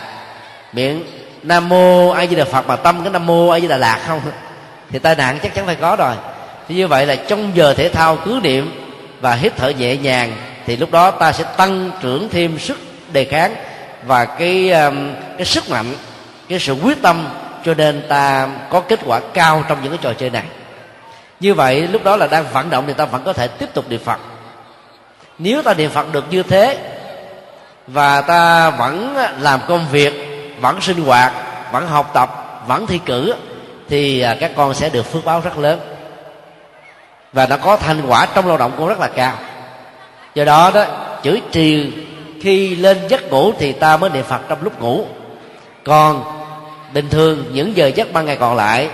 [0.73, 1.05] Miệng
[1.43, 4.01] nam mô a di đà phật mà tâm cái nam mô a di đà lạt
[4.07, 4.21] không?
[4.91, 6.15] Thì tai nạn chắc chắn phải có rồi.
[6.69, 8.73] Thì như vậy là trong giờ thể thao cứ niệm
[9.21, 10.33] và hít thở nhẹ nhàng
[10.67, 12.79] thì lúc đó ta sẽ tăng trưởng thêm sức
[13.13, 13.55] đề kháng
[14.07, 15.95] và cái um, cái sức mạnh
[16.49, 17.29] cái sự quyết tâm
[17.65, 20.45] cho nên ta có kết quả cao trong những cái trò chơi này.
[21.41, 23.85] Như vậy, lúc đó là đang vận động thì ta vẫn có thể tiếp tục
[23.89, 24.19] niệm phật.
[25.39, 26.79] Nếu ta niệm phật được như thế,
[27.87, 30.13] và ta vẫn làm công việc,
[30.61, 31.33] vẫn sinh hoạt,
[31.73, 33.35] vẫn học tập, vẫn thi cử,
[33.89, 35.81] thì à, các con sẽ được phước báo rất lớn.
[37.33, 39.35] Và nó có thành quả trong lao động cũng rất là cao.
[40.35, 40.85] Do đó đó,
[41.23, 41.93] chữ trì
[42.43, 45.07] khi lên giấc ngủ thì ta mới niệm phật trong lúc ngủ.
[45.85, 46.42] Còn
[46.95, 48.91] bình thường những giờ giấc ban ngày còn lại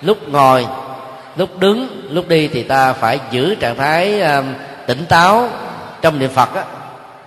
[0.00, 0.66] lúc ngồi
[1.36, 4.44] lúc đứng lúc đi thì ta phải giữ trạng thái um,
[4.86, 5.48] tỉnh táo
[6.02, 6.64] trong niệm phật á.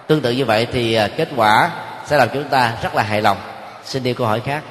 [0.07, 1.69] Tương tự như vậy thì à, kết quả
[2.05, 3.37] sẽ làm chúng ta rất là hài lòng.
[3.83, 4.61] Xin đi câu hỏi khác.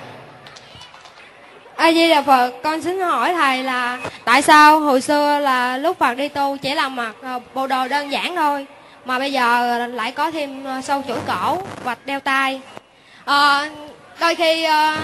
[1.76, 5.98] A di đà phật con xin hỏi thầy là tại sao hồi xưa là lúc
[5.98, 8.66] phật đi tu chỉ là mặc à, bộ đồ đơn giản thôi
[9.04, 12.60] mà bây giờ lại có thêm à, sâu chuỗi cổ vạch đeo tay
[13.24, 13.68] à, ờ,
[14.20, 14.96] đôi khi ờ,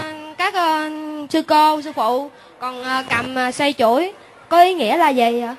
[0.43, 0.89] các ờ,
[1.29, 4.13] sư cô sư phụ còn ờ, cầm ờ, xây chuỗi.
[4.49, 5.55] Có ý nghĩa là gì ạ?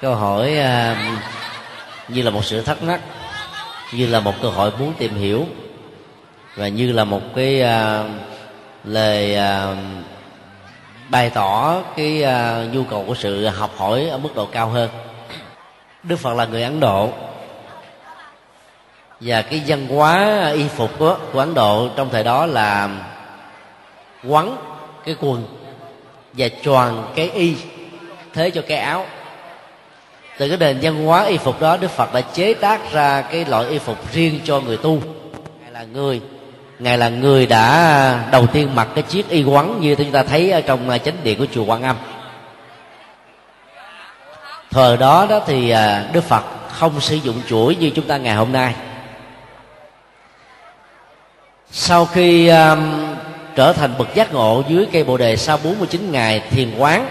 [0.00, 0.96] Câu hỏi uh,
[2.08, 3.00] như là một sự thắc mắc
[3.92, 5.46] như là một cơ hội muốn tìm hiểu
[6.56, 8.10] và như là một cái uh,
[8.84, 9.78] lời uh,
[11.08, 14.90] bày tỏ cái uh, nhu cầu của sự học hỏi ở mức độ cao hơn.
[16.02, 17.12] Đức phật là người ấn độ
[19.20, 22.88] và cái văn hóa y phục của, của ấn độ trong thời đó là
[24.24, 24.56] quấn
[25.04, 25.46] cái quần
[26.32, 27.56] và tròn cái y
[28.34, 29.06] thế cho cái áo.
[30.38, 33.44] Từ cái nền văn hóa y phục đó đức phật đã chế tác ra cái
[33.44, 35.00] loại y phục riêng cho người tu.
[35.62, 36.20] Ngài là người
[36.78, 40.50] ngài là người đã đầu tiên mặc cái chiếc y quấn như chúng ta thấy
[40.50, 41.96] ở trong à, chánh điện của chùa quan âm.
[44.70, 48.34] Thời đó đó thì à, đức phật không sử dụng chuỗi như chúng ta ngày
[48.34, 48.74] hôm nay
[51.76, 53.14] sau khi um,
[53.54, 57.08] trở thành bậc giác ngộ dưới cây bồ đề sau 49 ngày thiền quán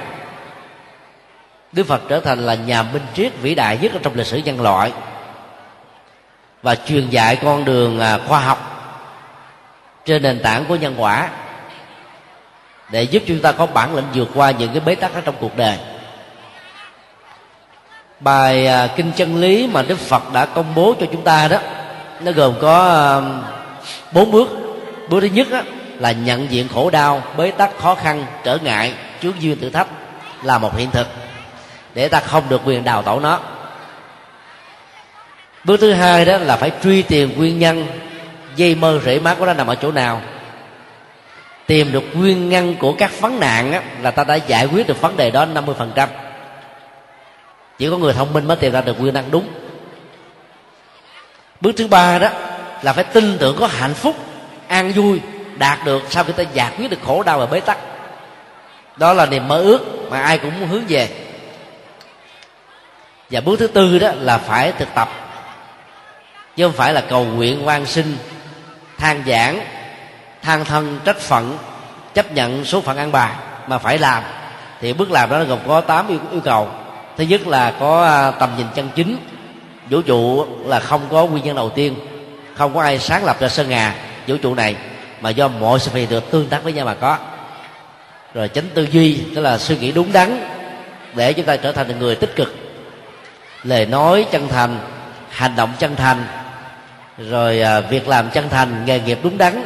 [1.72, 4.62] Đức Phật trở thành là nhà minh triết vĩ đại nhất trong lịch sử nhân
[4.62, 4.92] loại
[6.62, 8.70] và truyền dạy con đường à, khoa học
[10.06, 11.30] trên nền tảng của nhân quả
[12.92, 15.36] để giúp chúng ta có bản lĩnh vượt qua những cái bế tắc ở trong
[15.40, 15.78] cuộc đời.
[18.20, 21.58] Bài à, kinh chân lý mà đức phật đã công bố cho chúng ta đó
[22.22, 23.42] nó gồm có um,
[24.12, 24.50] bốn bước.
[25.10, 25.64] Bước thứ nhất á,
[26.00, 29.88] là nhận diện khổ đau bế tắc khó khăn trở ngại trước duyên thử thách
[30.44, 31.08] là một hiện thực.
[31.94, 33.40] Để ta không được quyền đào tổ nó.
[35.64, 37.88] Bước thứ hai đó là phải truy tìm nguyên nhân
[38.56, 40.22] dây mơ rễ má của nó nằm ở chỗ nào.
[41.66, 45.02] Tìm được nguyên nhân của các vấn nạn á, là ta đã giải quyết được
[45.02, 46.08] vấn đề đó 50%
[47.78, 49.48] chỉ có người thông minh mới tìm ra được nguyên nhân đúng.
[51.62, 52.30] Bước thứ ba đó
[52.84, 54.16] là phải tin tưởng có hạnh phúc
[54.68, 55.22] an vui
[55.58, 57.78] đạt được sau khi ta giải quyết được khổ đau và bế tắc.
[58.98, 61.10] Đó là niềm mơ ước mà ai cũng muốn hướng về.
[63.30, 65.10] Và bước thứ tư đó là phải thực tập.
[66.56, 68.18] Chứ không phải là cầu nguyện quan sinh
[68.98, 69.66] than giảng
[70.42, 71.58] than thân trách phận
[72.14, 73.32] chấp nhận số phận ăn bài
[73.68, 74.24] mà phải làm.
[74.82, 76.70] Thì bước làm đó gồm có 8 yêu, yêu cầu.
[77.18, 79.18] Thứ nhất là có à, tầm nhìn chân chính
[79.90, 81.96] vũ trụ là không có nguyên nhân đầu tiên
[82.56, 83.96] không có ai sáng lập ra sân ngà
[84.28, 84.76] vũ trụ này,
[85.22, 87.18] mà do mọi sự việc được tương tác với nhau mà có.
[88.34, 90.50] Rồi chánh tư duy, tức là suy nghĩ đúng đắn,
[91.16, 92.56] để chúng ta trở thành người tích cực.
[93.64, 94.80] Lời nói chân thành,
[95.30, 96.26] hành động chân thành,
[97.18, 99.64] rồi à, việc làm chân thành, nghề nghiệp đúng đắn.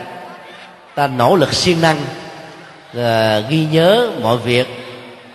[0.96, 1.98] Ta nỗ lực siêng năng
[2.98, 4.68] à, ghi nhớ mọi việc,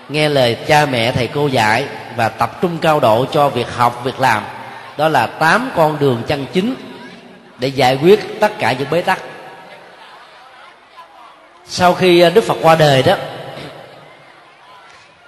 [0.09, 1.87] nghe lời cha mẹ, thầy cô dạy
[2.17, 4.43] và tập trung cao độ cho việc học, việc làm.
[4.97, 6.75] Đó là tám con đường chân chính
[7.63, 9.19] để giải quyết tất cả những bế tắc.
[11.67, 13.17] Sau khi ờ, đức phật qua đời đó,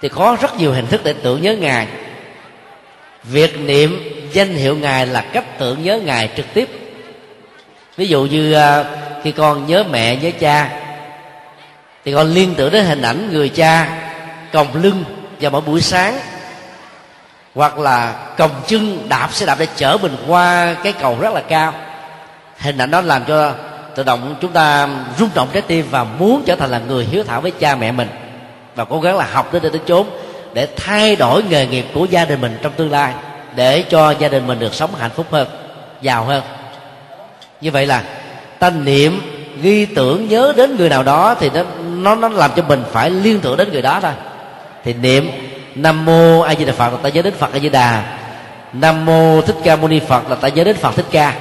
[0.01, 1.87] thì có rất nhiều hình thức để tưởng nhớ ngài.
[3.23, 6.69] Việc niệm danh hiệu ngài là cách tưởng nhớ ngài trực tiếp.
[7.97, 8.85] Ví dụ như ờ,
[9.23, 10.71] khi con nhớ mẹ, nhớ cha,
[12.05, 13.89] thì con liên tưởng đến hình ảnh người cha
[14.53, 15.05] còng lưng
[15.41, 16.19] vào mỗi buổi sáng,
[17.55, 21.41] hoặc là còng chân đạp xe đạp để chở mình qua cái cầu rất là
[21.49, 21.75] cao
[22.65, 23.53] hình ảnh đó làm cho
[23.95, 24.89] tự động chúng ta
[25.19, 27.93] rung động trái tim và muốn trở thành là người hiếu thảo với cha mẹ
[27.93, 28.09] mình.
[28.75, 30.07] Và cố gắng là học tới đây tới chốn
[30.53, 33.15] để thay đổi nghề nghiệp của gia đình mình trong tương lai,
[33.57, 35.49] để cho gia đình mình được sống hạnh phúc hơn,
[36.01, 36.43] giàu hơn.
[37.61, 38.03] Như vậy là
[38.59, 39.21] ta niệm,
[39.63, 41.63] ghi tưởng nhớ đến người nào đó thì nó
[41.95, 44.13] nó nó làm cho mình phải liên tưởng đến người đó thôi.
[44.85, 45.31] Thì niệm,
[45.75, 48.03] nam mô a di đà phật là ta nhớ đến phật a di đà.
[48.73, 51.35] Nam mô thích ca mâu ni phật là ta nhớ đến phật thích ca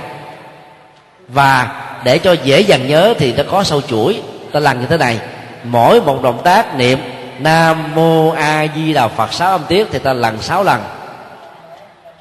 [1.27, 4.21] và để cho dễ dàng nhớ thì nó có sâu chuỗi.
[4.51, 5.19] Ta làm như thế này.
[5.63, 6.99] Mỗi một động tác niệm
[7.39, 10.81] nam mô a di đà phật sáu âm tiết thì ta lần sáu lần.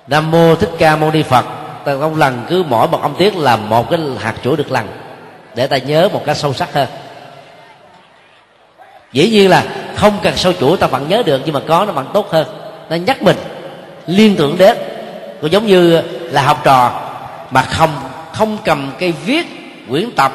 [0.06, 1.44] Nam mô thích ca mâu ni phật,
[1.84, 4.88] ta không lần, cứ mỗi một âm tiết là một cái hạt chuỗi được lần,
[5.54, 6.88] để ta nhớ một cách sâu sắc hơn.
[9.12, 9.64] Dĩ nhiên là
[9.96, 12.46] không cần sâu chuỗi, ta vẫn nhớ được, nhưng mà có nó vẫn tốt hơn.
[12.90, 13.36] Nó nhắc mình,
[14.06, 14.76] liên tưởng đến.
[15.40, 16.92] Cũng giống như là học trò
[17.50, 17.90] mà không
[18.34, 19.46] không cầm cây viết
[19.88, 20.32] quyển tập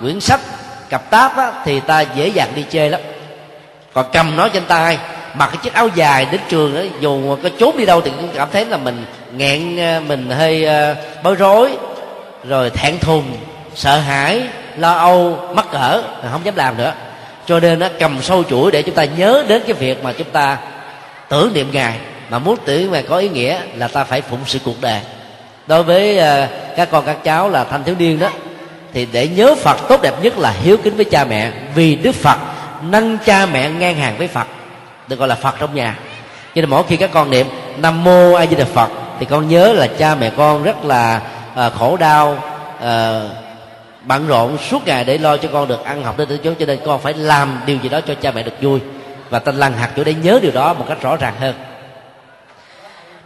[0.00, 0.40] quyển sách
[0.88, 3.00] cặp táp á, thì ta dễ dàng đi chơi lắm.
[3.92, 4.98] Còn cầm nó trên tay
[5.34, 8.28] mặc cái chiếc áo dài đến trường đó, dù có trốn đi đâu thì cũng
[8.34, 9.04] cảm thấy là mình
[9.36, 11.70] nghẹn ờ, mình hơi ờ, bối rối
[12.44, 13.36] rồi thẹn thùng
[13.74, 14.42] sợ hãi
[14.76, 16.92] lo âu mắc cỡ không dám làm nữa.
[17.46, 20.30] Cho nên nó cầm sâu chuỗi để chúng ta nhớ đến cái việc mà chúng
[20.30, 20.58] ta
[21.28, 21.96] tưởng niệm ngài
[22.30, 25.00] mà muốn tưởng mà có ý nghĩa là ta phải phụng sự cuộc đời
[25.70, 28.28] đối với uh, các con các cháu là thanh thiếu niên đó
[28.92, 31.52] thì để nhớ phật tốt đẹp nhất là hiếu kính với cha mẹ.
[31.74, 32.38] Vì đức phật
[32.82, 34.46] nâng cha mẹ ngang hàng với phật
[35.08, 35.98] được gọi là phật trong nhà.
[36.54, 37.46] Cho nên mỗi khi các con niệm
[37.78, 38.90] nam mô a di đà phật
[39.20, 41.20] thì con nhớ là cha mẹ con rất là
[41.66, 42.38] uh, khổ đau
[42.78, 42.86] uh,
[44.02, 46.66] bận rộn suốt ngày để lo cho con được ăn học đến tới chỗ cho
[46.66, 48.80] nên con phải làm điều gì đó cho cha mẹ được vui
[49.30, 51.54] và ta lăn hạt chỗ để nhớ điều đó một cách rõ ràng hơn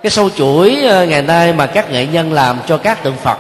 [0.05, 3.39] cái sâu chuỗi ờ, ngày nay mà các nghệ nhân làm cho các tượng phật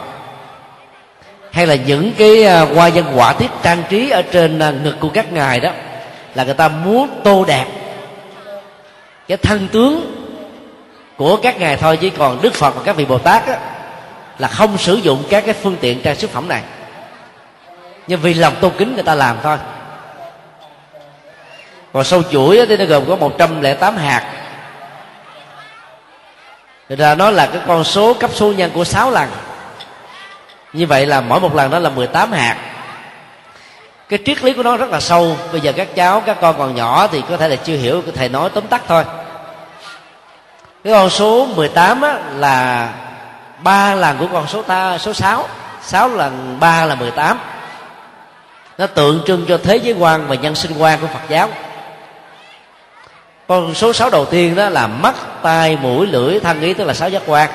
[1.53, 4.97] hay là những cái ờ, hoa văn quả tiết trang trí ở trên ờ, ngực
[5.01, 5.71] của các ngài đó
[6.35, 7.67] là người ta muốn tô đẹp
[9.29, 10.15] cái thân tướng
[11.17, 13.59] của các ngài thôi chứ còn đức phật và các vị bồ tát á,
[14.39, 16.63] là không sử dụng các cái phương tiện trang sức phẩm này.
[18.07, 19.57] Nhưng vì lòng tôn kính người ta làm thôi.
[21.93, 24.44] Còn sâu chuỗi thì nó gồm có 108 hạt
[26.89, 29.29] thì ra nó là cái con số cấp số nhân của 6 lần.
[30.73, 32.57] Như vậy là mỗi một lần đó là 18 hạt.
[34.09, 35.37] Cái triết lý của nó rất là sâu.
[35.53, 38.29] Bây giờ các cháu, các con còn nhỏ Thì có thể là chưa hiểu Thầy
[38.29, 39.05] nói tóm tắt thôi.
[40.85, 42.89] Cái con số 18 á, là
[43.59, 45.49] ba lần của con số ta số 6
[45.83, 47.39] 6 lần 3 là 18
[48.79, 51.49] Nó tượng trưng cho thế giới quan và nhân sinh quan của Phật giáo
[53.55, 56.95] con số sáu đầu tiên đó là mắt, tai, mũi, lưỡi thân ý, tức là
[56.95, 57.51] sáu giác quan.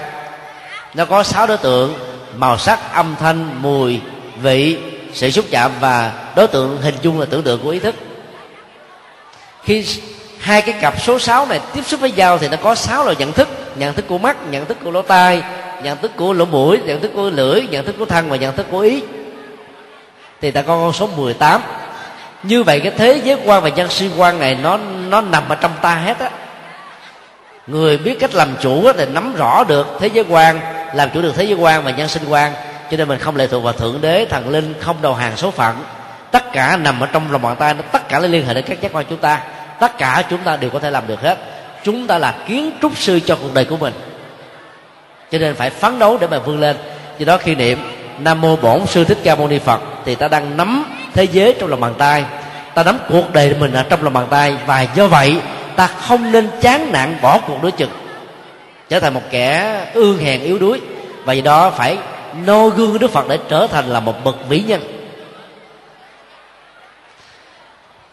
[0.93, 1.93] Nó có sáu đối tượng,
[2.35, 3.99] màu sắc, âm thanh, mùi,
[4.41, 4.77] vị,
[5.13, 7.95] sự xúc chạm và đối tượng hình dung là tưởng tượng của ý thức.
[9.63, 9.85] Khi
[10.39, 13.15] hai cái cặp số 6 này tiếp xúc với nhau thì nó có sáu loại
[13.19, 15.43] nhận thức nhận thức của mắt, nhận thức của lỗ tai,
[15.83, 18.55] nhận thức của lỗ mũi, nhận thức của lưỡi, nhận thức của thân và nhận
[18.55, 19.03] thức của ý.
[20.41, 21.61] Thì ta có con số 18
[22.43, 24.77] như vậy cái thế giới quan và nhân sinh quan này nó
[25.09, 26.29] nó nằm ở trong ta hết á.
[27.67, 30.59] Người biết cách làm chủ thì nắm rõ được thế giới quan,
[30.93, 32.53] làm chủ được thế giới quan và nhân sinh quan.
[32.91, 35.51] Cho nên mình không lệ thuộc vào thượng đế, thần linh, không đầu hàng số
[35.51, 35.75] phận.
[36.31, 38.81] Tất cả nằm ở trong lòng bàn tay nó tất cả liên hệ đến các
[38.81, 39.41] giác quan chúng ta.
[39.79, 41.37] Tất cả chúng ta đều có thể làm được hết.
[41.83, 43.93] Chúng ta là kiến trúc sư cho cuộc đời của mình.
[45.31, 46.77] Cho nên phải phấn đấu để mà vươn lên.
[47.17, 47.79] Do đó khi niệm,
[48.19, 51.55] nam mô bổn sư thích ca mâu ni phật, thì ta đang nắm thế giới
[51.59, 52.25] trong lòng bàn tay.
[52.73, 55.37] Ta nắm cuộc đời mình ở trong lòng bàn tay và do vậy
[55.75, 57.89] ta không nên chán nản bỏ cuộc đối chừng.
[58.89, 60.81] Trở thành một kẻ ương hèn yếu đuối
[61.25, 61.97] và do đó phải
[62.45, 64.81] noi gương đức phật để trở thành là một bậc vĩ nhân.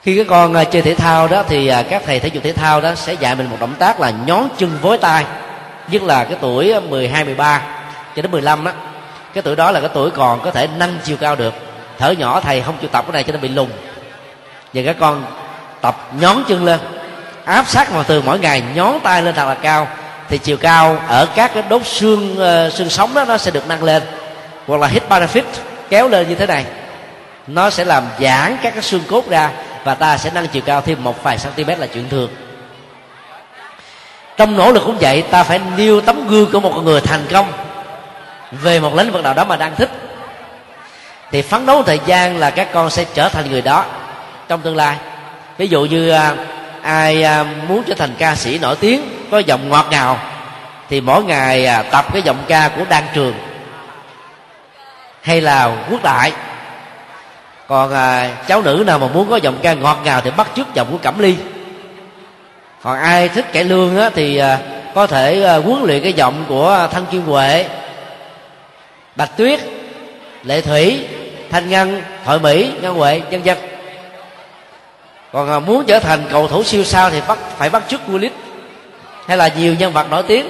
[0.02, 2.52] Khi các con à, chơi thể thao đó thì à, các thầy thể dục thể
[2.52, 5.24] thao đó sẽ dạy mình một động tác là nhón chân với tay
[5.90, 7.62] nhất là cái tuổi à, 12, 13
[8.16, 8.72] cho đến 15 á.
[9.34, 11.54] Cái tuổi đó là cái tuổi còn có thể nâng chiều cao được
[11.98, 13.68] thở nhỏ thầy không chịu tập cái này cho nên bị lùn
[14.72, 15.24] và các con
[15.80, 16.80] tập nhón chân lên.
[17.44, 19.88] Áp sát vào tường mỗi ngày nhón tay lên thật là cao.
[20.28, 23.68] Thì chiều cao ở các cái đốt xương uh, xương sống đó nó sẽ được
[23.68, 24.02] nâng lên.
[24.66, 25.42] Hoặc là hít benefit
[25.90, 26.64] kéo lên như thế này.
[27.46, 29.50] Nó sẽ làm giãn các cái xương cốt ra
[29.84, 32.30] và ta sẽ nâng chiều cao thêm một vài cm là chuyện thường.
[34.36, 37.26] Trong nỗ lực cũng vậy ta phải nêu tấm gương của một con người thành
[37.30, 37.52] công
[38.50, 39.90] về một lĩnh vực nào đó mà đang thích
[41.30, 43.84] thì phấn đấu thời gian là các con sẽ trở thành người đó.
[44.48, 44.96] Trong tương lai
[45.58, 46.34] ví dụ như à,
[46.82, 50.18] ai à, muốn trở thành ca sĩ nổi tiếng có giọng ngọt ngào
[50.88, 53.34] thì mỗi ngày à, tập cái giọng ca của đan trường
[55.22, 56.32] hay là quốc đại.
[57.68, 60.74] Còn à, cháu nữ nào mà muốn có giọng ca ngọt ngào thì bắt chước
[60.74, 61.36] giọng của cẩm ly.
[62.82, 64.58] Còn ai thích cải lương á, thì à,
[64.94, 67.66] có thể à, huấn luyện cái giọng của Thanh kim huệ
[69.16, 69.60] bạch tuyết
[70.42, 71.06] lệ thủy
[71.50, 73.58] thanh ngân thoại mỹ ngân huệ nhân dân
[75.32, 78.30] còn à, muốn trở thành cầu thủ siêu sao thì bắt phải bắt chước Willis
[79.26, 80.46] hay là nhiều nhân vật nổi tiếng.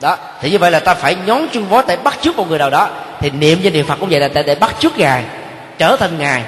[0.00, 2.58] Đó thì như vậy là ta phải nhón chân vó để bắt chước một người
[2.58, 2.88] nào đó.
[3.20, 5.24] Thì niệm danh niệm phật cũng vậy là để, để bắt chước ngài
[5.78, 6.44] trở thành ngài.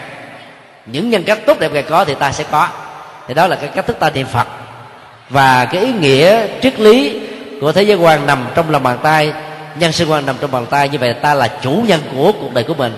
[0.87, 2.69] Những nhân cách tốt đẹp ngài có thì ta sẽ có.
[3.29, 4.47] Thì đó là cái cách thức ta niệm phật.
[5.31, 7.21] Và cái ý nghĩa triết lý
[7.61, 9.33] của thế giới quan nằm trong lòng bàn tay
[9.79, 12.55] nhân sinh quan nằm trong bàn tay, như vậy ta là chủ nhân của cuộc
[12.55, 12.93] đời của mình.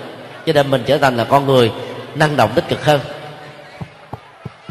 [0.47, 1.72] Cho nên mình trở thành là con người
[2.14, 3.01] năng động tích cực hơn.